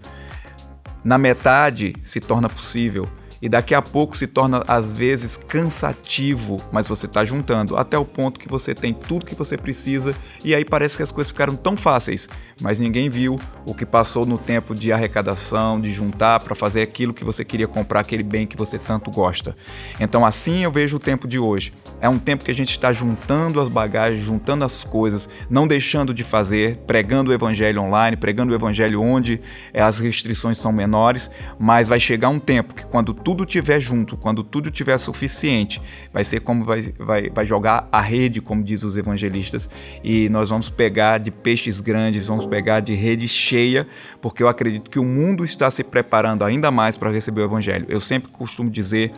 Na 1.03 1.17
metade 1.17 1.95
se 2.03 2.21
torna 2.21 2.49
possível 2.49 3.07
e 3.43 3.49
daqui 3.49 3.75
a 3.75 3.81
pouco 3.81 4.17
se 4.17 4.27
torna 4.27 4.63
às 4.69 4.93
vezes 4.93 5.37
cansativo, 5.37 6.59
mas 6.71 6.87
você 6.87 7.07
está 7.07 7.25
juntando 7.25 7.77
até 7.77 7.97
o 7.97 8.05
ponto 8.05 8.39
que 8.39 8.49
você 8.49 8.75
tem 8.75 8.93
tudo 8.93 9.25
que 9.25 9.35
você 9.35 9.57
precisa 9.57 10.15
e 10.45 10.55
aí 10.55 10.65
parece 10.65 10.97
que 10.97 11.03
as 11.03 11.11
coisas 11.11 11.31
ficaram 11.31 11.57
tão 11.57 11.77
fáceis, 11.77 12.29
mas 12.61 12.81
ninguém 12.81 13.09
viu 13.09 13.41
o 13.65 13.75
que 13.75 13.87
passou 13.87 14.27
no 14.27 14.37
tempo 14.37 14.75
de 14.75 14.93
arrecadação, 14.93 15.81
de 15.81 15.93
juntar 15.93 16.41
para 16.41 16.55
fazer 16.55 16.83
aquilo 16.83 17.15
que 17.15 17.25
você 17.25 17.45
queria 17.45 17.67
comprar, 17.67 18.01
aquele 18.01 18.23
bem 18.23 18.47
que 18.47 18.57
você 18.57 18.79
tanto 18.79 19.11
gosta. 19.11 19.57
Então 19.99 20.25
assim 20.25 20.65
eu 20.65 20.71
vejo 20.71 20.97
o 20.97 21.01
tempo 21.01 21.27
de 21.27 21.39
hoje. 21.39 21.73
É 22.01 22.09
um 22.09 22.19
tempo 22.19 22.45
que 22.45 22.51
a 22.51 22.55
gente 22.55 22.71
está 22.71 22.93
juntando 22.93 23.61
as 23.61 23.69
bagagens, 23.69 24.23
juntando 24.23 24.65
as 24.65 24.85
coisas, 24.85 25.29
não 25.49 25.67
deixando 25.67 26.13
de 26.13 26.25
fazer, 26.25 26.79
pregando 26.87 27.31
o 27.31 27.35
evangelho 27.35 27.83
online, 27.83 28.17
pregando 28.17 28.53
o 28.53 28.55
evangelho 28.55 29.03
onde 29.03 29.41
eh, 29.73 29.83
as 29.83 29.99
restrições 29.99 30.59
são 30.59 30.73
menores, 30.73 31.31
mas 31.59 31.89
vai 31.89 32.01
chegar 32.01 32.29
um 32.29 32.39
tempo 32.39 32.75
que 32.75 32.87
quando 32.87 33.13
tudo 33.13 33.30
tudo 33.31 33.47
tiver 33.47 33.79
junto, 33.79 34.17
quando 34.17 34.43
tudo 34.43 34.73
tiver 34.73 34.99
suficiente, 34.99 35.81
vai 36.13 36.25
ser 36.25 36.41
como 36.41 36.65
vai, 36.65 36.83
vai, 36.99 37.31
vai 37.31 37.47
jogar 37.47 37.89
a 37.93 38.01
rede, 38.01 38.41
como 38.41 38.61
diz 38.61 38.83
os 38.83 38.97
evangelistas, 38.97 39.71
e 40.03 40.29
nós 40.29 40.51
vamos 40.51 40.69
pegar 40.69 41.19
de 41.19 41.31
peixes 41.31 41.81
grandes, 41.81 42.27
vamos 42.27 42.45
pegar 42.47 42.81
de 42.81 42.93
rede 42.93 43.29
cheia, 43.29 43.87
porque 44.21 44.43
eu 44.43 44.49
acredito 44.49 44.91
que 44.91 44.99
o 44.99 45.05
mundo 45.05 45.45
está 45.45 45.71
se 45.71 45.85
preparando 45.85 46.45
ainda 46.45 46.73
mais 46.73 46.97
para 46.97 47.09
receber 47.09 47.43
o 47.43 47.45
evangelho. 47.45 47.87
Eu 47.89 48.01
sempre 48.01 48.33
costumo 48.33 48.69
dizer 48.69 49.13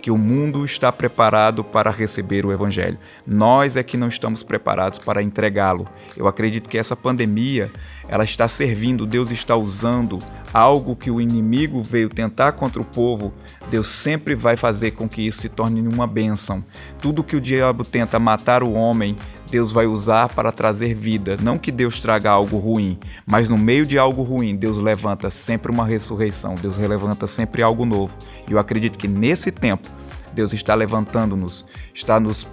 que 0.00 0.10
o 0.10 0.16
mundo 0.16 0.64
está 0.64 0.90
preparado 0.90 1.62
para 1.62 1.90
receber 1.90 2.46
o 2.46 2.52
evangelho. 2.52 2.96
Nós 3.26 3.76
é 3.76 3.82
que 3.82 3.98
não 3.98 4.08
estamos 4.08 4.42
preparados 4.42 4.98
para 4.98 5.22
entregá-lo. 5.22 5.86
Eu 6.16 6.26
acredito 6.26 6.70
que 6.70 6.78
essa 6.78 6.96
pandemia 6.96 7.70
ela 8.08 8.24
está 8.24 8.48
servindo, 8.48 9.06
Deus 9.06 9.30
está 9.30 9.54
usando 9.54 10.18
algo 10.52 10.96
que 10.96 11.10
o 11.10 11.20
inimigo 11.20 11.82
veio 11.82 12.08
tentar 12.08 12.52
contra 12.52 12.80
o 12.80 12.84
povo, 12.84 13.32
Deus 13.70 13.88
sempre 13.88 14.34
vai 14.34 14.56
fazer 14.56 14.92
com 14.92 15.08
que 15.08 15.26
isso 15.26 15.42
se 15.42 15.48
torne 15.48 15.86
uma 15.86 16.06
bênção. 16.06 16.64
Tudo 17.00 17.22
que 17.22 17.36
o 17.36 17.40
diabo 17.40 17.84
tenta 17.84 18.18
matar 18.18 18.62
o 18.62 18.72
homem, 18.72 19.16
Deus 19.50 19.72
vai 19.72 19.86
usar 19.86 20.28
para 20.28 20.52
trazer 20.52 20.94
vida. 20.94 21.36
Não 21.40 21.58
que 21.58 21.72
Deus 21.72 22.00
traga 22.00 22.30
algo 22.30 22.58
ruim, 22.58 22.98
mas 23.26 23.48
no 23.48 23.56
meio 23.56 23.86
de 23.86 23.98
algo 23.98 24.22
ruim, 24.22 24.56
Deus 24.56 24.78
levanta 24.78 25.30
sempre 25.30 25.70
uma 25.70 25.86
ressurreição, 25.86 26.54
Deus 26.54 26.76
levanta 26.76 27.26
sempre 27.26 27.62
algo 27.62 27.84
novo. 27.84 28.16
E 28.48 28.52
eu 28.52 28.58
acredito 28.58 28.98
que 28.98 29.08
nesse 29.08 29.50
tempo, 29.50 29.88
Deus 30.32 30.52
está 30.52 30.74
levantando-nos, 30.74 31.66
está 31.94 32.20
nos 32.20 32.48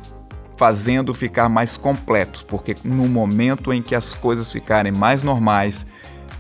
fazendo 0.58 1.14
ficar 1.14 1.50
mais 1.50 1.78
completos, 1.78 2.42
porque 2.44 2.76
no 2.84 3.08
momento 3.08 3.74
em 3.74 3.82
que 3.82 3.96
as 3.96 4.16
coisas 4.16 4.52
ficarem 4.52 4.92
mais 4.92 5.24
normais, 5.24 5.86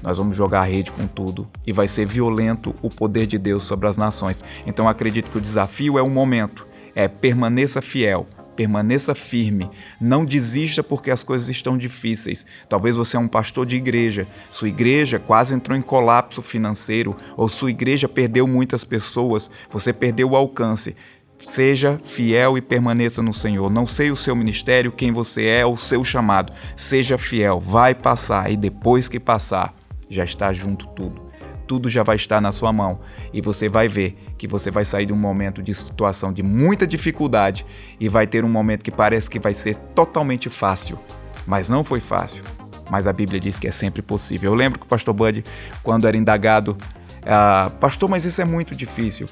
nós 0.01 0.17
vamos 0.17 0.38
jogar 0.38 0.62
a 0.62 0.65
rede 0.65 0.91
com 0.91 1.08
tudo 1.08 1.47
e 1.65 1.73
vai 1.73 1.88
ser 1.88 2.06
violento 2.06 2.75
o 2.82 2.89
poder 2.89 3.25
de 3.25 3.38
Deus 3.38 3.63
sobre 3.63 3.88
as 3.88 3.97
nações. 3.97 4.43
Então 4.65 4.88
acredito 4.88 5.32
que 5.32 5.38
o 5.38 5.41
desafio 5.41 5.97
é 5.97 6.01
o 6.01 6.10
momento, 6.10 6.67
é 6.93 7.08
permaneça 7.08 7.82
fiel, 7.82 8.28
permaneça 8.56 9.13
firme, 9.13 9.69
não 9.99 10.23
desista 10.23 10.82
porque 10.82 11.12
as 11.12 11.23
coisas 11.23 11.49
estão 11.49 11.78
difíceis. 11.78 12.45
Talvez 12.69 12.95
você 12.95 13.17
é 13.17 13.19
um 13.19 13.28
pastor 13.28 13.65
de 13.65 13.75
igreja, 13.75 14.28
sua 14.49 14.69
igreja 14.69 15.19
quase 15.19 15.54
entrou 15.54 15.78
em 15.78 15.82
colapso 15.82 16.41
financeiro 16.41 17.15
ou 17.36 17.47
sua 17.47 17.69
igreja 17.69 18.08
perdeu 18.08 18.47
muitas 18.47 18.84
pessoas, 18.84 19.51
você 19.69 19.91
perdeu 19.91 20.30
o 20.30 20.36
alcance. 20.36 20.95
Seja 21.38 22.00
fiel 22.04 22.58
e 22.58 22.62
permaneça 22.62 23.21
no 23.21 23.34
Senhor. 23.34 23.69
Não 23.69 23.86
sei 23.86 24.10
o 24.10 24.15
seu 24.15 24.36
ministério, 24.36 24.91
quem 24.91 25.12
você 25.12 25.45
é, 25.45 25.65
o 25.65 25.76
seu 25.76 26.04
chamado. 26.04 26.54
Seja 26.76 27.17
fiel, 27.17 27.60
vai 27.60 27.93
passar 27.93 28.52
e 28.52 28.58
depois 28.58 29.10
que 29.10 29.19
passar, 29.19 29.74
já 30.10 30.24
está 30.24 30.52
junto 30.54 30.88
tudo. 30.88 31.26
Tudo 31.67 31.89
já 31.89 32.04
vai 32.04 32.15
estar 32.15 32.39
na 32.39 32.52
sua 32.52 32.71
mão 32.71 33.00
e 33.34 33.41
você 33.41 33.67
vai 33.67 33.88
ver 33.88 34.17
que 34.38 34.48
você 34.48 34.69
vai 34.69 34.86
sair 34.86 35.08
de 35.08 35.13
um 35.13 35.17
momento 35.17 35.63
de 35.63 35.74
situação 35.74 36.32
de 36.32 36.43
muita 36.43 36.86
dificuldade 36.86 37.65
e 38.00 38.08
vai 38.08 38.28
ter 38.28 38.45
um 38.45 38.50
momento 38.50 38.84
que 38.84 38.91
parece 38.91 39.30
que 39.30 39.39
vai 39.39 39.54
ser 39.54 39.76
totalmente 39.76 40.50
fácil, 40.50 41.00
mas 41.45 41.67
não 41.67 41.84
foi 41.84 42.00
fácil. 42.00 42.43
Mas 42.89 43.08
a 43.08 43.13
Bíblia 43.13 43.39
diz 43.39 43.58
que 43.58 43.67
é 43.67 43.71
sempre 43.71 44.04
possível. 44.04 44.52
Eu 44.52 44.56
lembro 44.56 44.80
que 44.80 44.86
o 44.86 44.89
pastor 44.89 45.13
Bud, 45.13 45.43
quando 45.82 46.08
era 46.08 46.15
indagado, 46.15 46.78
ah, 47.26 47.71
pastor, 47.80 48.08
mas 48.08 48.26
isso 48.26 48.39
é 48.41 48.45
muito 48.45 48.76
difícil 48.76 49.28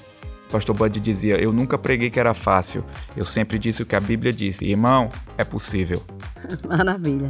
pastor 0.54 0.76
Bud 0.76 1.00
dizia: 1.00 1.42
Eu 1.42 1.52
nunca 1.52 1.80
preguei 1.80 2.12
que 2.12 2.20
era 2.20 2.36
fácil, 2.36 2.86
eu 3.18 3.26
sempre 3.26 3.58
disse 3.58 3.82
o 3.82 3.86
que 3.86 3.96
a 3.96 4.00
Bíblia 4.00 4.32
disse. 4.32 4.64
Irmão, 4.64 5.10
é 5.36 5.44
possível. 5.44 6.04
Maravilha. 6.70 7.30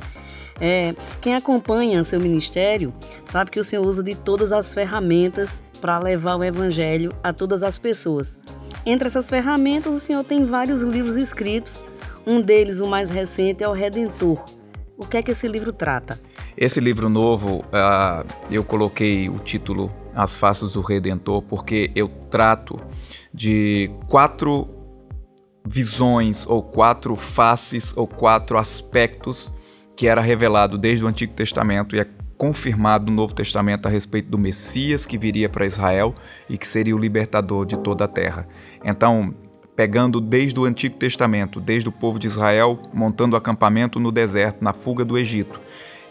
É, 0.59 0.93
quem 1.21 1.33
acompanha 1.33 2.03
seu 2.03 2.19
ministério 2.19 2.93
sabe 3.25 3.49
que 3.49 3.59
o 3.59 3.63
Senhor 3.63 3.85
usa 3.85 4.03
de 4.03 4.13
todas 4.13 4.51
as 4.51 4.73
ferramentas 4.73 5.63
para 5.81 5.97
levar 5.97 6.35
o 6.35 6.43
Evangelho 6.43 7.11
a 7.23 7.31
todas 7.31 7.63
as 7.63 7.79
pessoas. 7.79 8.37
Entre 8.85 9.07
essas 9.07 9.29
ferramentas, 9.29 9.93
o 9.95 9.99
Senhor 9.99 10.23
tem 10.23 10.43
vários 10.43 10.83
livros 10.83 11.15
escritos. 11.15 11.85
Um 12.27 12.41
deles, 12.41 12.79
o 12.79 12.87
mais 12.87 13.09
recente, 13.09 13.63
é 13.63 13.67
o 13.67 13.71
Redentor. 13.71 14.43
O 14.97 15.05
que 15.05 15.17
é 15.17 15.23
que 15.23 15.31
esse 15.31 15.47
livro 15.47 15.71
trata? 15.71 16.19
Esse 16.55 16.79
livro 16.79 17.09
novo, 17.09 17.59
uh, 17.59 18.25
eu 18.51 18.63
coloquei 18.63 19.27
o 19.27 19.39
título 19.39 19.89
As 20.15 20.35
Faces 20.35 20.73
do 20.73 20.81
Redentor 20.81 21.41
porque 21.41 21.91
eu 21.95 22.09
trato 22.29 22.79
de 23.33 23.89
quatro 24.07 24.67
visões 25.65 26.45
ou 26.45 26.61
quatro 26.61 27.15
faces 27.15 27.95
ou 27.95 28.05
quatro 28.05 28.57
aspectos 28.57 29.53
que 29.95 30.07
era 30.07 30.21
revelado 30.21 30.77
desde 30.77 31.05
o 31.05 31.07
Antigo 31.07 31.33
Testamento 31.33 31.95
e 31.95 31.99
é 31.99 32.07
confirmado 32.37 33.09
no 33.09 33.15
Novo 33.15 33.33
Testamento 33.33 33.85
a 33.85 33.89
respeito 33.89 34.29
do 34.29 34.37
Messias 34.37 35.05
que 35.05 35.17
viria 35.17 35.47
para 35.47 35.65
Israel 35.65 36.13
e 36.49 36.57
que 36.57 36.67
seria 36.67 36.95
o 36.95 36.99
libertador 36.99 37.65
de 37.65 37.77
toda 37.77 38.05
a 38.05 38.07
terra. 38.07 38.47
Então, 38.83 39.33
pegando 39.75 40.19
desde 40.19 40.59
o 40.59 40.65
Antigo 40.65 40.97
Testamento, 40.97 41.61
desde 41.61 41.89
o 41.89 41.91
povo 41.91 42.19
de 42.19 42.27
Israel 42.27 42.79
montando 42.93 43.35
acampamento 43.35 43.99
no 43.99 44.11
deserto, 44.11 44.63
na 44.63 44.73
fuga 44.73 45.05
do 45.05 45.17
Egito, 45.17 45.59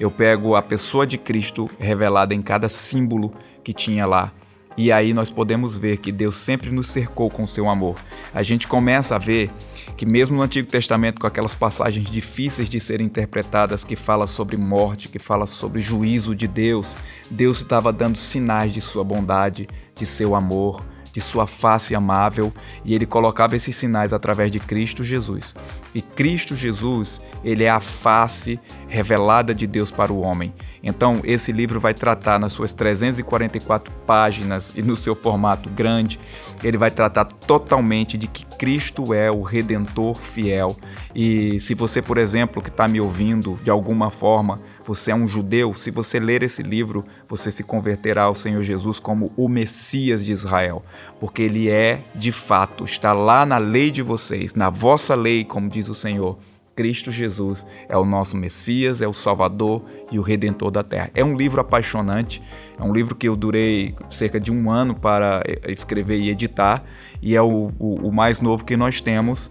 eu 0.03 0.11
pego 0.11 0.57
a 0.57 0.62
pessoa 0.62 1.07
de 1.07 1.17
Cristo 1.17 1.71
revelada 1.79 2.35
em 2.35 2.43
cada 2.43 2.69
símbolo 2.69 3.33
que 3.62 3.73
tinha 3.73 4.05
lá 4.05 4.33
E 4.77 4.91
aí 4.91 5.15
nós 5.15 5.31
podemos 5.31 5.77
ver 5.77 5.99
que 5.99 6.11
Deus 6.11 6.35
sempre 6.37 6.73
nos 6.73 6.91
cercou 6.91 7.31
com 7.31 7.47
seu 7.47 7.69
amor. 7.69 7.95
A 8.35 8.43
gente 8.43 8.67
começa 8.67 9.15
a 9.15 9.19
ver 9.19 9.49
que 9.97 10.05
mesmo 10.05 10.37
no 10.37 10.43
Antigo 10.43 10.67
Testamento, 10.67 11.21
com 11.21 11.27
aquelas 11.27 11.55
passagens 11.55 12.11
difíceis 12.11 12.69
de 12.69 12.81
serem 12.81 13.07
interpretadas, 13.07 13.85
que 13.85 13.95
fala 13.95 14.27
sobre 14.27 14.57
morte, 14.57 15.09
que 15.09 15.21
fala 15.21 15.47
sobre 15.47 15.81
juízo 15.81 16.35
de 16.35 16.49
Deus, 16.49 16.97
Deus 17.31 17.59
estava 17.59 17.93
dando 17.93 18.19
sinais 18.19 18.73
de 18.73 18.81
sua 18.81 19.05
bondade, 19.05 19.69
de 19.95 20.05
seu 20.05 20.35
amor, 20.35 20.83
de 21.12 21.20
sua 21.20 21.46
face 21.46 21.94
amável, 21.94 22.53
e 22.85 22.94
ele 22.94 23.07
colocava 23.07 23.55
esses 23.55 23.77
sinais 23.77 24.12
através 24.12 24.51
de 24.51 24.59
Cristo 24.59 25.05
Jesus. 25.05 25.55
E 25.94 26.01
Cristo 26.01 26.57
Jesus, 26.57 27.20
ele 27.44 27.64
é 27.64 27.70
a 27.70 27.81
face 27.81 28.59
revelada 28.88 29.55
de 29.55 29.66
Deus 29.66 29.90
para 29.90 30.12
o 30.12 30.20
homem. 30.20 30.55
Então, 30.83 31.21
esse 31.23 31.53
livro 31.53 31.79
vai 31.79 31.95
tratar 31.95 32.40
nas 32.40 32.53
suas 32.53 32.75
344 32.75 33.92
páginas 34.07 34.73
e 34.77 34.83
no 34.83 34.97
seu 34.97 35.14
formato 35.14 35.71
grande, 35.71 36.18
ele 36.62 36.77
vai 36.77 36.90
tratar 36.90 37.25
totalmente 37.25 38.18
de 38.18 38.27
que 38.27 38.45
Cristo 38.45 39.14
é 39.14 39.31
o 39.31 39.42
redentor 39.42 40.14
fiel. 40.14 40.77
E 41.14 41.61
se 41.61 41.75
você, 41.75 42.03
por 42.03 42.18
exemplo, 42.18 42.61
que 42.61 42.68
está 42.68 42.88
me 42.88 43.01
ouvindo 43.01 43.59
de 43.62 43.71
alguma 43.71 44.11
forma, 44.11 44.61
você 44.85 45.12
é 45.12 45.14
um 45.14 45.29
judeu, 45.29 45.75
se 45.75 45.90
você 45.90 46.18
ler 46.18 46.42
esse 46.42 46.62
livro, 46.62 47.05
você 47.29 47.51
se 47.51 47.62
converterá 47.62 48.25
ao 48.25 48.35
Senhor 48.35 48.62
Jesus 48.62 48.99
como 48.99 49.33
o 49.37 49.49
Messias 49.49 50.25
de 50.25 50.33
Israel, 50.33 50.85
porque 51.21 51.42
ele 51.42 51.71
é, 51.71 52.01
de 52.14 52.33
fato, 52.33 52.85
está 52.85 53.12
lá 53.12 53.47
na 53.47 53.59
lei 53.59 53.90
de 53.90 54.03
vocês, 54.03 54.55
na 54.55 54.68
vossa 54.71 55.14
lei, 55.14 55.45
como 55.45 55.68
diz 55.68 55.88
o 55.88 55.95
Senhor 55.95 56.38
Cristo 56.74 57.11
Jesus 57.11 57.66
é 57.88 57.96
o 57.96 58.04
nosso 58.04 58.37
Messias, 58.37 59.02
é 59.02 59.08
o 59.08 59.12
Salvador 59.12 59.82
e 60.11 60.18
o 60.18 60.22
Redentor 60.22 60.70
da 60.70 60.82
Terra. 60.82 61.11
É 61.14 61.24
um 61.24 61.37
livro 61.37 61.61
apaixonante, 61.61 62.42
é 62.78 62.82
um 62.82 62.92
livro 62.92 63.14
que 63.14 63.28
eu 63.28 63.37
durei 63.37 63.94
cerca 64.11 64.40
de 64.40 64.50
um 64.50 64.70
ano 64.70 64.94
para 64.94 65.42
escrever 65.68 66.18
e 66.18 66.30
editar, 66.30 66.82
e 67.20 67.37
é 67.37 67.42
o, 67.42 67.70
o, 67.78 68.08
o 68.08 68.12
mais 68.12 68.40
novo 68.40 68.64
que 68.64 68.76
nós 68.76 69.00
temos. 69.00 69.50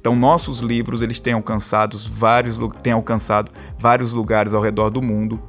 Então, 0.00 0.16
nossos 0.16 0.60
livros 0.60 1.02
eles 1.02 1.18
têm 1.18 1.32
alcançado 1.32 1.96
vários, 2.10 2.58
têm 2.82 2.92
alcançado 2.92 3.52
vários 3.78 4.12
lugares 4.12 4.52
ao 4.52 4.60
redor 4.60 4.90
do 4.90 5.00
mundo. 5.00 5.40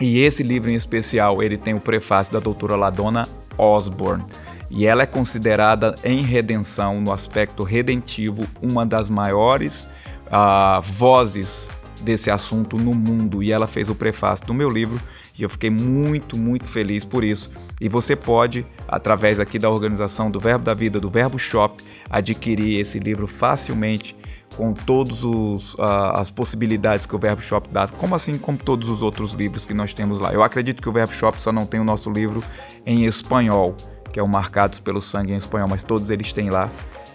E 0.00 0.20
esse 0.20 0.42
livro 0.42 0.70
em 0.70 0.74
especial, 0.74 1.42
ele 1.42 1.56
tem 1.56 1.74
o 1.74 1.80
prefácio 1.80 2.32
da 2.32 2.40
doutora 2.40 2.76
Ladona 2.76 3.28
Osborne. 3.58 4.24
E 4.70 4.86
ela 4.86 5.02
é 5.02 5.06
considerada 5.06 5.94
em 6.02 6.22
redenção, 6.22 7.00
no 7.00 7.12
aspecto 7.12 7.62
redentivo, 7.62 8.44
uma 8.60 8.84
das 8.84 9.08
maiores 9.08 9.88
uh, 10.26 10.82
vozes 10.82 11.68
desse 12.00 12.30
assunto 12.30 12.76
no 12.76 12.94
mundo 12.94 13.42
e 13.42 13.50
ela 13.50 13.66
fez 13.66 13.88
o 13.88 13.94
prefácio 13.94 14.46
do 14.46 14.52
meu 14.52 14.68
livro 14.68 15.00
e 15.36 15.42
eu 15.42 15.48
fiquei 15.48 15.70
muito, 15.70 16.36
muito 16.36 16.66
feliz 16.66 17.04
por 17.04 17.24
isso. 17.24 17.50
E 17.80 17.88
você 17.88 18.14
pode, 18.14 18.64
através 18.86 19.40
aqui 19.40 19.58
da 19.58 19.68
organização 19.68 20.30
do 20.30 20.38
Verbo 20.38 20.64
da 20.64 20.74
Vida, 20.74 21.00
do 21.00 21.10
Verbo 21.10 21.38
Shop, 21.38 21.82
adquirir 22.08 22.78
esse 22.78 23.00
livro 23.00 23.26
facilmente 23.26 24.16
com 24.56 24.72
todas 24.72 25.24
uh, 25.24 25.76
as 26.14 26.30
possibilidades 26.30 27.06
que 27.06 27.16
o 27.16 27.18
Verbo 27.18 27.42
Shop 27.42 27.68
dá, 27.72 27.88
como 27.88 28.14
assim 28.14 28.38
como 28.38 28.56
todos 28.56 28.88
os 28.88 29.02
outros 29.02 29.32
livros 29.32 29.66
que 29.66 29.74
nós 29.74 29.92
temos 29.92 30.20
lá. 30.20 30.32
Eu 30.32 30.42
acredito 30.42 30.80
que 30.80 30.88
o 30.88 30.92
Verbo 30.92 31.12
Shop 31.12 31.42
só 31.42 31.52
não 31.52 31.66
tem 31.66 31.80
o 31.80 31.84
nosso 31.84 32.10
livro 32.10 32.42
em 32.86 33.04
espanhol, 33.04 33.74
que 34.12 34.20
é 34.20 34.22
o 34.22 34.28
Marcados 34.28 34.78
pelo 34.78 35.00
Sangue 35.00 35.32
em 35.32 35.36
espanhol, 35.36 35.68
mas 35.68 35.82
todos 35.82 36.10
eles 36.10 36.32
têm 36.32 36.50
lá. 36.50 36.70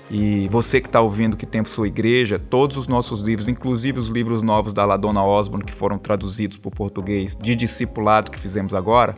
E 0.10 0.48
você 0.50 0.82
que 0.82 0.88
está 0.88 1.00
ouvindo 1.02 1.38
que 1.38 1.46
tem 1.46 1.64
sua 1.64 1.88
igreja, 1.88 2.40
todos 2.40 2.78
os 2.78 2.88
nossos 2.88 3.22
livros, 3.22 3.48
inclusive 3.48 4.00
os 4.00 4.08
livros 4.08 4.42
novos 4.42 4.74
da 4.74 4.84
Ladona 4.84 5.24
Osborne, 5.24 5.64
que 5.64 5.74
foram 5.74 6.00
traduzidos 6.00 6.58
para 6.58 6.70
o 6.70 6.72
português, 6.72 7.36
de 7.36 7.56
discipulado 7.56 8.32
que 8.32 8.40
fizemos 8.40 8.74
agora, 8.74 9.16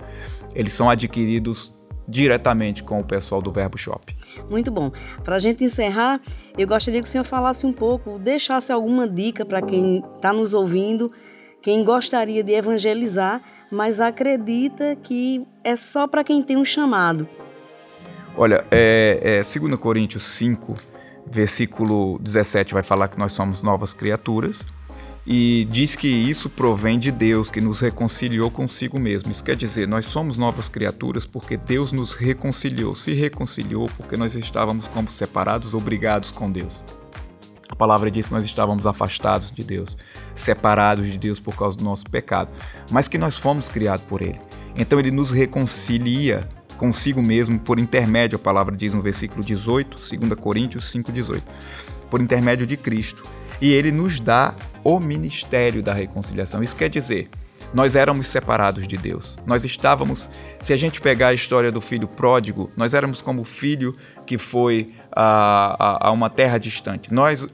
eles 0.54 0.74
são 0.74 0.90
adquiridos 0.90 1.74
diretamente 2.08 2.84
com 2.84 3.00
o 3.00 3.04
pessoal 3.04 3.42
do 3.42 3.52
Verbo 3.52 3.78
Shop. 3.78 4.14
Muito 4.50 4.70
bom. 4.70 4.92
Para 5.24 5.38
a 5.38 5.40
gente 5.40 5.64
encerrar, 5.64 6.20
eu 6.58 6.68
gostaria 6.68 7.02
que 7.02 7.08
o 7.08 7.12
senhor 7.12 7.24
falasse 7.24 7.66
um 7.66 7.72
pouco, 7.72 8.20
deixasse 8.20 8.72
alguma 8.72 9.08
dica 9.08 9.46
para 9.46 9.62
quem 9.62 10.04
está 10.16 10.34
nos 10.34 10.54
ouvindo, 10.54 11.10
quem 11.62 11.86
gostaria 11.86 12.44
de 12.44 12.52
evangelizar, 12.52 13.42
mas 13.72 14.02
acredita 14.02 14.98
que 15.02 15.46
é 15.64 15.76
só 15.78 16.06
para 16.06 16.24
quem 16.24 16.42
tem 16.42 16.58
um 16.58 16.66
chamado. 16.66 17.28
Olha, 18.36 18.66
é, 18.72 19.42
é 19.42 19.60
2 19.60 19.76
Coríntios 19.80 20.24
5, 20.24 20.78
versículo 21.30 22.18
17, 22.20 22.74
vai 22.74 22.84
falar 22.84 23.08
que 23.08 23.20
nós 23.20 23.34
somos 23.34 23.62
novas 23.62 23.94
criaturas 23.94 24.64
e 25.26 25.68
diz 25.70 25.96
que 25.96 26.08
isso 26.08 26.50
provém 26.50 26.98
de 26.98 27.12
Deus, 27.12 27.52
que 27.52 27.62
nos 27.62 27.80
reconciliou 27.80 28.50
consigo 28.50 29.00
mesmo. 29.00 29.30
Isso 29.30 29.44
quer 29.44 29.56
dizer, 29.56 29.88
nós 29.88 30.06
somos 30.06 30.38
novas 30.38 30.68
criaturas 30.68 31.26
porque 31.26 31.58
Deus 31.58 31.92
nos 31.92 32.14
reconciliou, 32.14 32.96
se 32.96 33.14
reconciliou 33.14 33.90
porque 33.98 34.18
nós 34.18 34.34
estávamos 34.36 34.88
como 34.88 35.10
separados, 35.10 35.74
obrigados 35.74 36.32
com 36.32 36.52
Deus. 36.52 36.82
A 37.70 37.76
palavra 37.76 38.10
diz 38.10 38.28
que 38.28 38.34
nós 38.34 38.46
estávamos 38.46 38.88
afastados 38.88 39.52
de 39.52 39.64
Deus, 39.64 39.96
separados 40.34 41.08
de 41.08 41.18
Deus 41.18 41.40
por 41.40 41.56
causa 41.56 41.78
do 41.78 41.84
nosso 41.84 42.04
pecado, 42.06 42.52
mas 42.90 43.08
que 43.08 43.18
nós 43.18 43.38
fomos 43.38 43.70
criados 43.70 44.04
por 44.06 44.22
Ele. 44.22 44.40
Então 44.76 45.00
Ele 45.00 45.12
nos 45.12 45.32
reconcilia 45.32 46.48
consigo 46.82 47.22
mesmo 47.22 47.60
por 47.60 47.80
intermédio, 47.80 48.38
a 48.38 48.40
palavra 48.40 48.76
diz 48.76 48.92
no 48.96 49.04
versículo 49.04 49.44
18, 49.44 50.18
2 50.18 50.34
Coríntios 50.34 50.92
5,18, 50.92 51.44
por 52.10 52.20
intermédio 52.20 52.66
de 52.66 52.76
Cristo. 52.76 53.22
E 53.62 53.72
ele 53.72 53.92
nos 53.92 54.20
dá 54.20 54.56
o 54.84 55.00
ministério 55.00 55.84
da 55.84 55.94
reconciliação. 55.94 56.64
Isso 56.64 56.76
quer 56.76 56.90
dizer, 56.90 57.30
nós 57.72 57.96
éramos 57.96 58.26
separados 58.26 58.88
de 58.88 58.98
Deus. 58.98 59.38
Nós 59.46 59.64
estávamos, 59.64 60.28
se 60.60 60.74
a 60.74 60.76
gente 60.76 61.00
pegar 61.00 61.28
a 61.28 61.34
história 61.36 61.72
do 61.72 61.80
filho 61.80 62.08
pródigo, 62.08 62.72
nós 62.76 62.96
éramos 62.96 63.22
como 63.22 63.42
o 63.42 63.46
filho 63.46 63.96
que 64.26 64.40
foi 64.40 64.88
a, 65.12 66.08
a, 66.08 66.08
a 66.08 66.12
uma 66.12 66.32
terra 66.32 66.58
distante. 66.58 67.14
Nós 67.14 67.46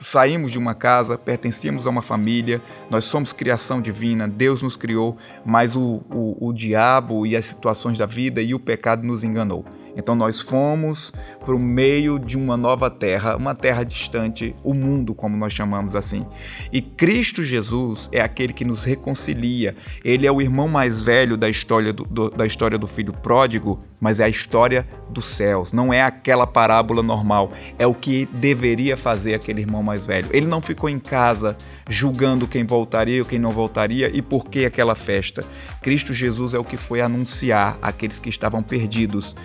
saímos 0.00 0.50
de 0.50 0.58
uma 0.58 0.74
casa, 0.74 1.18
pertencíamos 1.18 1.86
a 1.86 1.90
uma 1.90 2.02
família, 2.02 2.60
nós 2.88 3.04
somos 3.04 3.32
criação 3.32 3.80
divina, 3.80 4.26
Deus 4.26 4.62
nos 4.62 4.76
criou, 4.76 5.16
mas 5.44 5.76
o, 5.76 6.00
o, 6.10 6.48
o 6.48 6.52
diabo 6.52 7.26
e 7.26 7.36
as 7.36 7.44
situações 7.44 7.98
da 7.98 8.06
vida 8.06 8.40
e 8.40 8.54
o 8.54 8.58
pecado 8.58 9.06
nos 9.06 9.22
enganou. 9.22 9.64
Então 9.96 10.14
nós 10.14 10.40
fomos 10.40 11.12
para 11.44 11.54
o 11.54 11.58
meio 11.58 12.18
de 12.18 12.36
uma 12.36 12.56
nova 12.56 12.90
terra, 12.90 13.36
uma 13.36 13.54
terra 13.54 13.84
distante, 13.84 14.54
o 14.62 14.74
mundo, 14.74 15.14
como 15.14 15.36
nós 15.36 15.52
chamamos 15.52 15.94
assim. 15.94 16.26
E 16.72 16.80
Cristo 16.80 17.42
Jesus 17.42 18.08
é 18.12 18.20
aquele 18.20 18.52
que 18.52 18.64
nos 18.64 18.84
reconcilia. 18.84 19.74
Ele 20.04 20.26
é 20.26 20.32
o 20.32 20.40
irmão 20.40 20.68
mais 20.68 21.02
velho 21.02 21.36
da 21.36 21.48
história 21.48 21.92
do, 21.92 22.04
do, 22.04 22.30
da 22.30 22.46
história 22.46 22.78
do 22.78 22.86
filho 22.86 23.12
pródigo, 23.12 23.82
mas 24.00 24.20
é 24.20 24.24
a 24.24 24.28
história 24.28 24.86
dos 25.08 25.26
céus. 25.26 25.72
Não 25.72 25.92
é 25.92 26.02
aquela 26.02 26.46
parábola 26.46 27.02
normal. 27.02 27.52
É 27.78 27.86
o 27.86 27.94
que 27.94 28.26
deveria 28.26 28.96
fazer 28.96 29.34
aquele 29.34 29.60
irmão 29.60 29.82
mais 29.82 30.06
velho. 30.06 30.28
Ele 30.32 30.46
não 30.46 30.62
ficou 30.62 30.88
em 30.88 30.98
casa 30.98 31.56
julgando 31.88 32.46
quem 32.46 32.64
voltaria 32.64 33.20
ou 33.20 33.28
quem 33.28 33.38
não 33.38 33.50
voltaria 33.50 34.10
e 34.12 34.22
por 34.22 34.46
que 34.46 34.64
aquela 34.64 34.94
festa. 34.94 35.44
Cristo 35.82 36.14
Jesus 36.14 36.54
é 36.54 36.58
o 36.58 36.64
que 36.64 36.76
foi 36.76 37.00
anunciar 37.00 37.78
àqueles 37.82 38.18
que 38.18 38.28
estavam 38.28 38.62
perdidos 38.62 39.36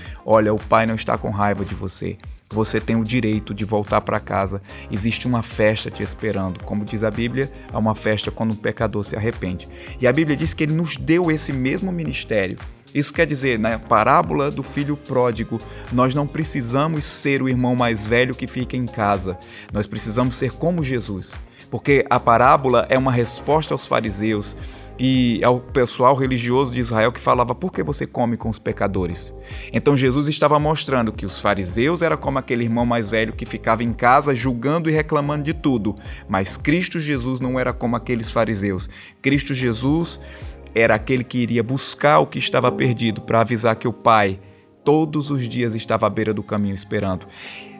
o 0.54 0.58
pai 0.58 0.86
não 0.86 0.96
está 0.96 1.18
com 1.18 1.30
raiva 1.30 1.64
de 1.64 1.74
você. 1.74 2.18
Você 2.50 2.80
tem 2.80 2.96
o 2.96 3.04
direito 3.04 3.54
de 3.54 3.66
voltar 3.66 4.02
para 4.02 4.20
casa. 4.20 4.62
Existe 4.92 5.28
uma 5.28 5.42
festa 5.42 5.90
te 5.90 6.04
esperando. 6.04 6.64
Como 6.64 6.86
diz 6.86 7.04
a 7.04 7.10
Bíblia, 7.10 7.52
há 7.72 7.78
uma 7.78 7.96
festa 7.96 8.30
quando 8.30 8.52
um 8.52 8.56
pecador 8.56 9.04
se 9.04 9.16
arrepende. 9.16 9.68
E 10.00 10.06
a 10.06 10.14
Bíblia 10.14 10.38
diz 10.38 10.54
que 10.54 10.64
ele 10.64 10.74
nos 10.74 10.96
deu 10.96 11.32
esse 11.32 11.52
mesmo 11.52 11.92
ministério. 11.92 12.58
Isso 12.94 13.14
quer 13.14 13.26
dizer, 13.26 13.60
na 13.60 13.80
parábola 13.80 14.50
do 14.50 14.64
filho 14.64 14.96
pródigo, 14.96 15.60
nós 15.92 16.14
não 16.14 16.28
precisamos 16.28 17.04
ser 17.04 17.42
o 17.42 17.50
irmão 17.50 17.76
mais 17.76 18.06
velho 18.08 18.36
que 18.36 18.48
fica 18.48 18.78
em 18.78 18.86
casa. 18.86 19.38
Nós 19.74 19.88
precisamos 19.88 20.36
ser 20.36 20.52
como 20.52 20.84
Jesus. 20.84 21.36
Porque 21.70 22.06
a 22.10 22.20
parábola 22.20 22.86
é 22.90 22.98
uma 22.98 23.12
resposta 23.12 23.74
aos 23.74 23.88
fariseus 23.88 24.56
e 24.98 25.44
ao 25.44 25.60
pessoal 25.60 26.16
religioso 26.16 26.74
de 26.74 26.80
Israel 26.80 27.12
que 27.12 27.20
falava: 27.20 27.54
por 27.54 27.72
que 27.72 27.84
você 27.84 28.08
come 28.08 28.38
com 28.38 28.50
os 28.50 28.60
pecadores? 28.60 29.36
Então 29.74 29.96
Jesus 29.96 30.28
estava 30.28 30.58
mostrando 30.60 31.12
que 31.12 31.26
os 31.26 31.40
fariseus 31.40 32.02
era 32.02 32.16
como 32.16 32.40
aquele 32.40 32.64
irmão 32.64 32.86
mais 32.86 33.10
velho 33.10 33.34
que 33.34 33.46
ficava 33.46 33.84
em 33.84 33.94
casa 33.94 34.36
julgando 34.36 34.90
e 34.90 34.94
reclamando 34.94 35.44
de 35.44 35.54
tudo, 35.54 35.96
mas 36.28 36.58
Cristo 36.58 37.00
Jesus 37.00 37.40
não 37.40 37.60
era 37.60 37.74
como 37.74 37.96
aqueles 37.96 38.30
fariseus. 38.30 38.90
Cristo 39.22 39.54
Jesus 39.54 40.20
era 40.74 40.96
aquele 40.96 41.24
que 41.24 41.40
iria 41.40 41.64
buscar 41.64 42.20
o 42.20 42.28
que 42.28 42.40
estava 42.40 42.72
perdido 42.72 43.22
para 43.22 43.42
avisar 43.42 43.76
que 43.76 43.88
o 43.88 43.94
Pai 43.94 44.40
todos 44.84 45.32
os 45.32 45.50
dias 45.50 45.74
estava 45.74 46.06
à 46.06 46.10
beira 46.10 46.34
do 46.34 46.44
caminho 46.44 46.76
esperando. 46.76 47.26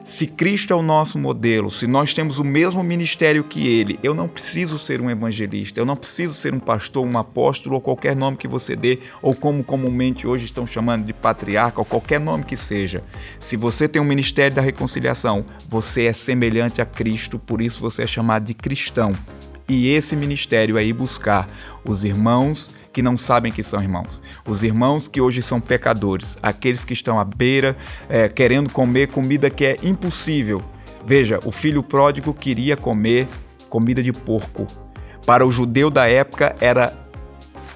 Se 0.06 0.24
Cristo 0.24 0.72
é 0.72 0.76
o 0.76 0.82
nosso 0.82 1.18
modelo, 1.18 1.68
se 1.68 1.84
nós 1.84 2.14
temos 2.14 2.38
o 2.38 2.44
mesmo 2.44 2.80
ministério 2.80 3.42
que 3.42 3.66
ele, 3.66 3.98
eu 4.04 4.14
não 4.14 4.28
preciso 4.28 4.78
ser 4.78 5.00
um 5.00 5.10
evangelista, 5.10 5.80
eu 5.80 5.84
não 5.84 5.96
preciso 5.96 6.32
ser 6.32 6.54
um 6.54 6.60
pastor, 6.60 7.04
um 7.04 7.18
apóstolo 7.18 7.74
ou 7.74 7.80
qualquer 7.80 8.14
nome 8.14 8.36
que 8.36 8.46
você 8.46 8.76
dê, 8.76 9.00
ou 9.20 9.34
como 9.34 9.64
comumente 9.64 10.24
hoje 10.24 10.44
estão 10.44 10.64
chamando 10.64 11.04
de 11.04 11.12
patriarca, 11.12 11.80
ou 11.80 11.84
qualquer 11.84 12.20
nome 12.20 12.44
que 12.44 12.56
seja. 12.56 13.02
Se 13.40 13.56
você 13.56 13.88
tem 13.88 14.00
o 14.00 14.04
um 14.04 14.08
ministério 14.08 14.54
da 14.54 14.62
reconciliação, 14.62 15.44
você 15.68 16.04
é 16.04 16.12
semelhante 16.12 16.80
a 16.80 16.86
Cristo, 16.86 17.36
por 17.36 17.60
isso 17.60 17.80
você 17.80 18.04
é 18.04 18.06
chamado 18.06 18.44
de 18.44 18.54
cristão. 18.54 19.12
E 19.68 19.88
esse 19.88 20.14
ministério 20.14 20.78
é 20.78 20.84
ir 20.84 20.92
buscar 20.92 21.48
os 21.84 22.04
irmãos 22.04 22.70
que 22.92 23.02
não 23.02 23.16
sabem 23.16 23.52
que 23.52 23.62
são 23.62 23.82
irmãos, 23.82 24.22
os 24.46 24.62
irmãos 24.62 25.06
que 25.06 25.20
hoje 25.20 25.42
são 25.42 25.60
pecadores, 25.60 26.38
aqueles 26.42 26.84
que 26.84 26.94
estão 26.94 27.20
à 27.20 27.24
beira, 27.24 27.76
é, 28.08 28.26
querendo 28.28 28.70
comer 28.70 29.08
comida 29.08 29.50
que 29.50 29.66
é 29.66 29.76
impossível. 29.82 30.62
Veja, 31.04 31.38
o 31.44 31.52
filho 31.52 31.82
pródigo 31.82 32.32
queria 32.32 32.76
comer 32.76 33.28
comida 33.68 34.02
de 34.02 34.12
porco. 34.12 34.66
Para 35.26 35.44
o 35.44 35.50
judeu 35.50 35.90
da 35.90 36.08
época 36.08 36.56
era 36.60 36.96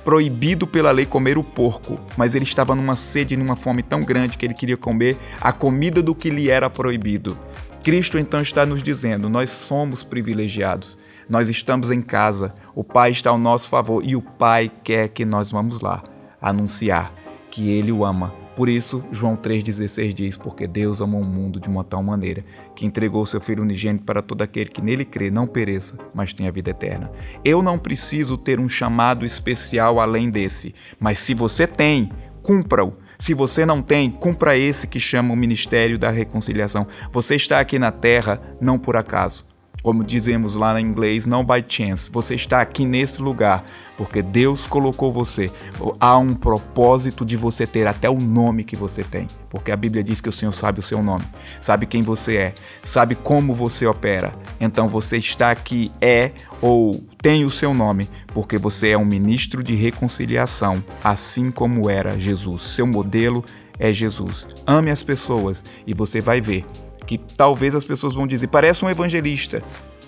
proibido 0.05 0.67
pela 0.67 0.91
lei 0.91 1.05
comer 1.05 1.37
o 1.37 1.45
porco, 1.45 2.01
mas 2.17 2.35
ele 2.35 2.45
estava 2.45 2.75
numa 2.75 2.97
sede 2.97 3.35
e 3.35 3.37
numa 3.37 3.57
fome 3.57 3.83
tão 3.83 4.01
grande 4.01 4.39
que 4.39 4.47
ele 4.47 4.55
queria 4.55 4.77
comer 4.77 5.17
a 5.41 5.53
comida 5.53 6.01
do 6.01 6.15
que 6.15 6.31
lhe 6.31 6.49
era 6.49 6.71
proibido. 6.71 7.37
Cristo 7.83 8.19
então 8.19 8.41
está 8.41 8.65
nos 8.65 8.83
dizendo: 8.83 9.29
nós 9.29 9.51
somos 9.51 10.03
privilegiados, 10.03 10.97
nós 11.31 11.49
estamos 11.49 11.91
em 11.91 12.03
casa, 12.03 12.53
o 12.75 12.85
Pai 12.85 13.13
está 13.13 13.31
ao 13.31 13.39
nosso 13.39 13.71
favor 13.71 14.05
e 14.05 14.15
o 14.15 14.21
Pai 14.21 14.71
quer 14.85 15.09
que 15.09 15.25
nós 15.25 15.51
vamos 15.51 15.81
lá 15.81 16.03
anunciar 16.43 17.11
que 17.51 17.71
Ele 17.71 17.91
o 17.91 18.05
ama 18.05 18.33
por 18.61 18.69
isso, 18.69 19.03
João 19.11 19.39
3,16 19.39 20.13
diz: 20.13 20.37
Porque 20.37 20.67
Deus 20.67 21.01
amou 21.01 21.23
o 21.23 21.25
mundo 21.25 21.59
de 21.59 21.67
uma 21.67 21.83
tal 21.83 22.03
maneira 22.03 22.45
que 22.77 22.85
entregou 22.85 23.25
seu 23.25 23.41
Filho 23.41 23.63
unigênito 23.63 24.05
para 24.05 24.21
todo 24.21 24.43
aquele 24.43 24.69
que 24.69 24.83
nele 24.83 25.03
crê, 25.03 25.31
não 25.31 25.47
pereça, 25.47 25.97
mas 26.13 26.35
tenha 26.35 26.53
vida 26.53 26.71
eterna. 26.71 27.11
Eu 27.43 27.63
não 27.63 27.79
preciso 27.79 28.37
ter 28.37 28.61
um 28.61 28.69
chamado 28.69 29.25
especial 29.25 29.99
além 29.99 30.29
desse, 30.29 30.75
mas 30.99 31.19
se 31.21 31.33
você 31.33 31.67
tem, 31.67 32.13
cumpra-o. 32.43 32.93
Se 33.19 33.33
você 33.33 33.65
não 33.65 33.81
tem, 33.81 34.11
cumpra 34.11 34.59
esse 34.59 34.87
que 34.87 35.01
chama 35.01 35.33
o 35.33 35.37
ministério 35.37 35.99
da 35.99 36.11
reconciliação. 36.11 36.87
Você 37.11 37.37
está 37.37 37.61
aqui 37.61 37.79
na 37.79 37.91
terra 37.91 38.43
não 38.61 38.79
por 38.79 38.95
acaso. 38.95 39.50
Como 39.83 40.05
dizemos 40.05 40.57
lá 40.57 40.79
em 40.81 40.85
inglês, 40.85 41.25
não 41.25 41.45
by 41.45 41.65
chance. 41.67 42.11
Você 42.11 42.35
está 42.35 42.61
aqui 42.61 42.85
nesse 42.85 43.23
lugar 43.23 43.65
porque 43.97 44.23
Deus 44.23 44.67
colocou 44.67 45.13
você. 45.13 45.51
Há 45.99 46.17
um 46.17 46.35
propósito 46.35 47.23
de 47.23 47.37
você 47.37 47.67
ter 47.67 47.87
até 47.87 48.09
o 48.09 48.19
nome 48.19 48.65
que 48.65 48.75
você 48.75 49.05
tem, 49.05 49.27
porque 49.51 49.71
a 49.71 49.77
Bíblia 49.77 50.03
diz 50.03 50.23
que 50.23 50.29
o 50.29 50.33
Senhor 50.33 50.53
sabe 50.53 50.81
o 50.81 50.83
seu 50.83 51.03
nome, 51.03 51.25
sabe 51.61 51.85
quem 51.85 52.01
você 52.01 52.37
é, 52.37 52.55
sabe 52.83 53.15
como 53.15 53.55
você 53.55 53.87
opera. 53.87 54.33
Então 54.59 54.89
você 54.89 55.19
está 55.19 55.51
aqui 55.51 55.93
é 56.01 56.31
ou 56.63 57.05
tem 57.21 57.45
o 57.45 57.51
seu 57.51 57.75
nome, 57.75 58.09
porque 58.29 58.57
você 58.57 58.89
é 58.89 58.99
um 58.99 59.05
ministro 59.05 59.63
de 59.63 59.75
reconciliação, 59.75 60.83
assim 61.05 61.51
como 61.51 61.91
era 61.91 62.19
Jesus. 62.19 62.63
Seu 62.63 62.87
modelo 62.87 63.45
é 63.79 63.93
Jesus. 63.93 64.47
Ame 64.67 64.91
as 64.91 65.03
pessoas 65.03 65.63
e 65.87 65.93
você 65.93 66.21
vai 66.23 66.41
ver 66.41 66.65
que 67.07 67.19
talvez 67.19 67.75
as 67.75 67.85
pessoas 67.85 68.15
vão 68.15 68.27
dizer, 68.27 68.49
parece 68.49 68.85
um 68.85 68.91
evangelista, 68.91 69.63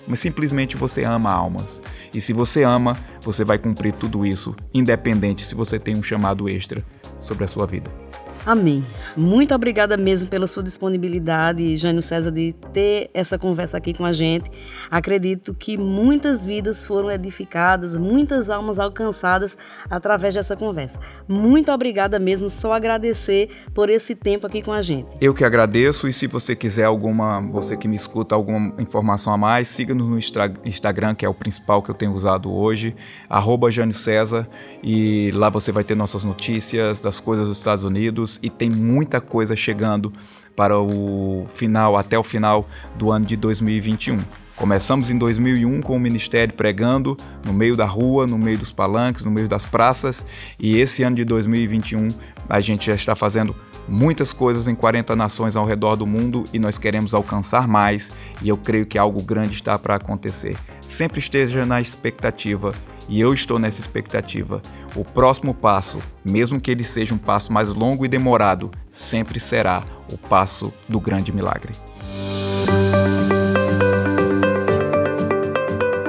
mas 0.07 0.19
simplesmente 0.19 0.75
você 0.75 1.03
ama 1.03 1.31
almas. 1.31 1.81
E 2.13 2.19
se 2.19 2.33
você 2.33 2.63
ama, 2.63 2.97
você 3.21 3.43
vai 3.43 3.57
cumprir 3.57 3.93
tudo 3.93 4.25
isso, 4.25 4.55
independente 4.73 5.45
se 5.45 5.55
você 5.55 5.79
tem 5.79 5.95
um 5.97 6.03
chamado 6.03 6.49
extra 6.49 6.83
sobre 7.19 7.43
a 7.43 7.47
sua 7.47 7.65
vida. 7.65 8.02
Amém. 8.45 8.85
Muito 9.15 9.55
obrigada 9.55 9.95
mesmo 9.95 10.29
pela 10.29 10.47
sua 10.47 10.61
disponibilidade, 10.61 11.77
Jânio 11.77 12.01
César, 12.01 12.29
de 12.29 12.53
ter 12.73 13.09
essa 13.13 13.37
conversa 13.37 13.77
aqui 13.77 13.93
com 13.93 14.03
a 14.03 14.11
gente. 14.11 14.49
Acredito 14.91 15.53
que 15.53 15.77
muitas 15.77 16.43
vidas 16.43 16.83
foram 16.83 17.09
edificadas, 17.09 17.97
muitas 17.97 18.49
almas 18.49 18.79
alcançadas 18.79 19.57
através 19.89 20.35
dessa 20.35 20.57
conversa. 20.57 20.99
Muito 21.27 21.71
obrigada 21.71 22.19
mesmo, 22.19 22.49
só 22.49 22.73
agradecer 22.73 23.49
por 23.73 23.89
esse 23.89 24.13
tempo 24.13 24.45
aqui 24.45 24.61
com 24.61 24.73
a 24.73 24.81
gente. 24.81 25.07
Eu 25.21 25.33
que 25.33 25.45
agradeço 25.45 26.07
e 26.07 26.11
se 26.11 26.27
você 26.27 26.53
quiser 26.55 26.83
alguma, 26.83 27.39
você 27.39 27.77
que 27.77 27.87
me 27.87 27.95
escuta, 27.95 28.35
alguma 28.35 28.73
informação 28.81 29.33
a 29.33 29.37
mais, 29.37 29.69
siga-nos 29.69 30.07
no 30.07 30.19
Instagram, 30.65 31.15
que 31.15 31.25
é 31.25 31.29
o 31.29 31.33
principal 31.33 31.81
que 31.81 31.89
eu 31.89 31.95
tenho 31.95 32.13
usado 32.13 32.51
hoje, 32.51 32.93
arroba 33.29 33.71
Jânio 33.71 33.95
César, 33.95 34.49
e 34.83 35.31
lá 35.31 35.49
você 35.49 35.71
vai 35.71 35.83
ter 35.83 35.95
nossas 35.95 36.25
notícias 36.25 36.99
das 36.99 37.19
coisas 37.19 37.47
dos 37.47 37.57
Estados 37.57 37.83
Unidos, 37.83 38.32
e 38.41 38.49
tem 38.49 38.69
muita 38.69 39.19
coisa 39.19 39.55
chegando 39.55 40.11
para 40.55 40.79
o 40.79 41.45
final, 41.49 41.97
até 41.97 42.17
o 42.17 42.23
final 42.23 42.67
do 42.95 43.11
ano 43.11 43.25
de 43.25 43.35
2021. 43.35 44.19
Começamos 44.55 45.09
em 45.09 45.17
2001 45.17 45.81
com 45.81 45.95
o 45.95 45.99
ministério 45.99 46.53
pregando 46.53 47.17
no 47.43 47.51
meio 47.51 47.75
da 47.75 47.85
rua, 47.85 48.27
no 48.27 48.37
meio 48.37 48.57
dos 48.57 48.71
palanques, 48.71 49.23
no 49.23 49.31
meio 49.31 49.47
das 49.47 49.65
praças, 49.65 50.23
e 50.59 50.79
esse 50.79 51.01
ano 51.01 51.15
de 51.15 51.25
2021 51.25 52.09
a 52.47 52.61
gente 52.61 52.85
já 52.85 52.95
está 52.95 53.15
fazendo 53.15 53.55
muitas 53.87 54.31
coisas 54.31 54.67
em 54.67 54.75
40 54.75 55.15
nações 55.15 55.55
ao 55.55 55.65
redor 55.65 55.95
do 55.95 56.05
mundo 56.05 56.43
e 56.53 56.59
nós 56.59 56.77
queremos 56.77 57.13
alcançar 57.15 57.67
mais, 57.67 58.11
e 58.41 58.49
eu 58.49 58.55
creio 58.55 58.85
que 58.85 58.97
algo 58.97 59.21
grande 59.23 59.55
está 59.55 59.77
para 59.77 59.95
acontecer. 59.95 60.55
Sempre 60.81 61.19
esteja 61.19 61.65
na 61.65 61.81
expectativa 61.81 62.73
e 63.07 63.19
eu 63.19 63.33
estou 63.33 63.59
nessa 63.59 63.81
expectativa. 63.81 64.61
O 64.95 65.03
próximo 65.03 65.53
passo, 65.53 65.99
mesmo 66.23 66.59
que 66.59 66.71
ele 66.71 66.83
seja 66.83 67.13
um 67.13 67.17
passo 67.17 67.51
mais 67.51 67.69
longo 67.69 68.05
e 68.05 68.07
demorado, 68.07 68.69
sempre 68.89 69.39
será 69.39 69.83
o 70.11 70.17
passo 70.17 70.73
do 70.87 70.99
grande 70.99 71.31
milagre. 71.31 71.73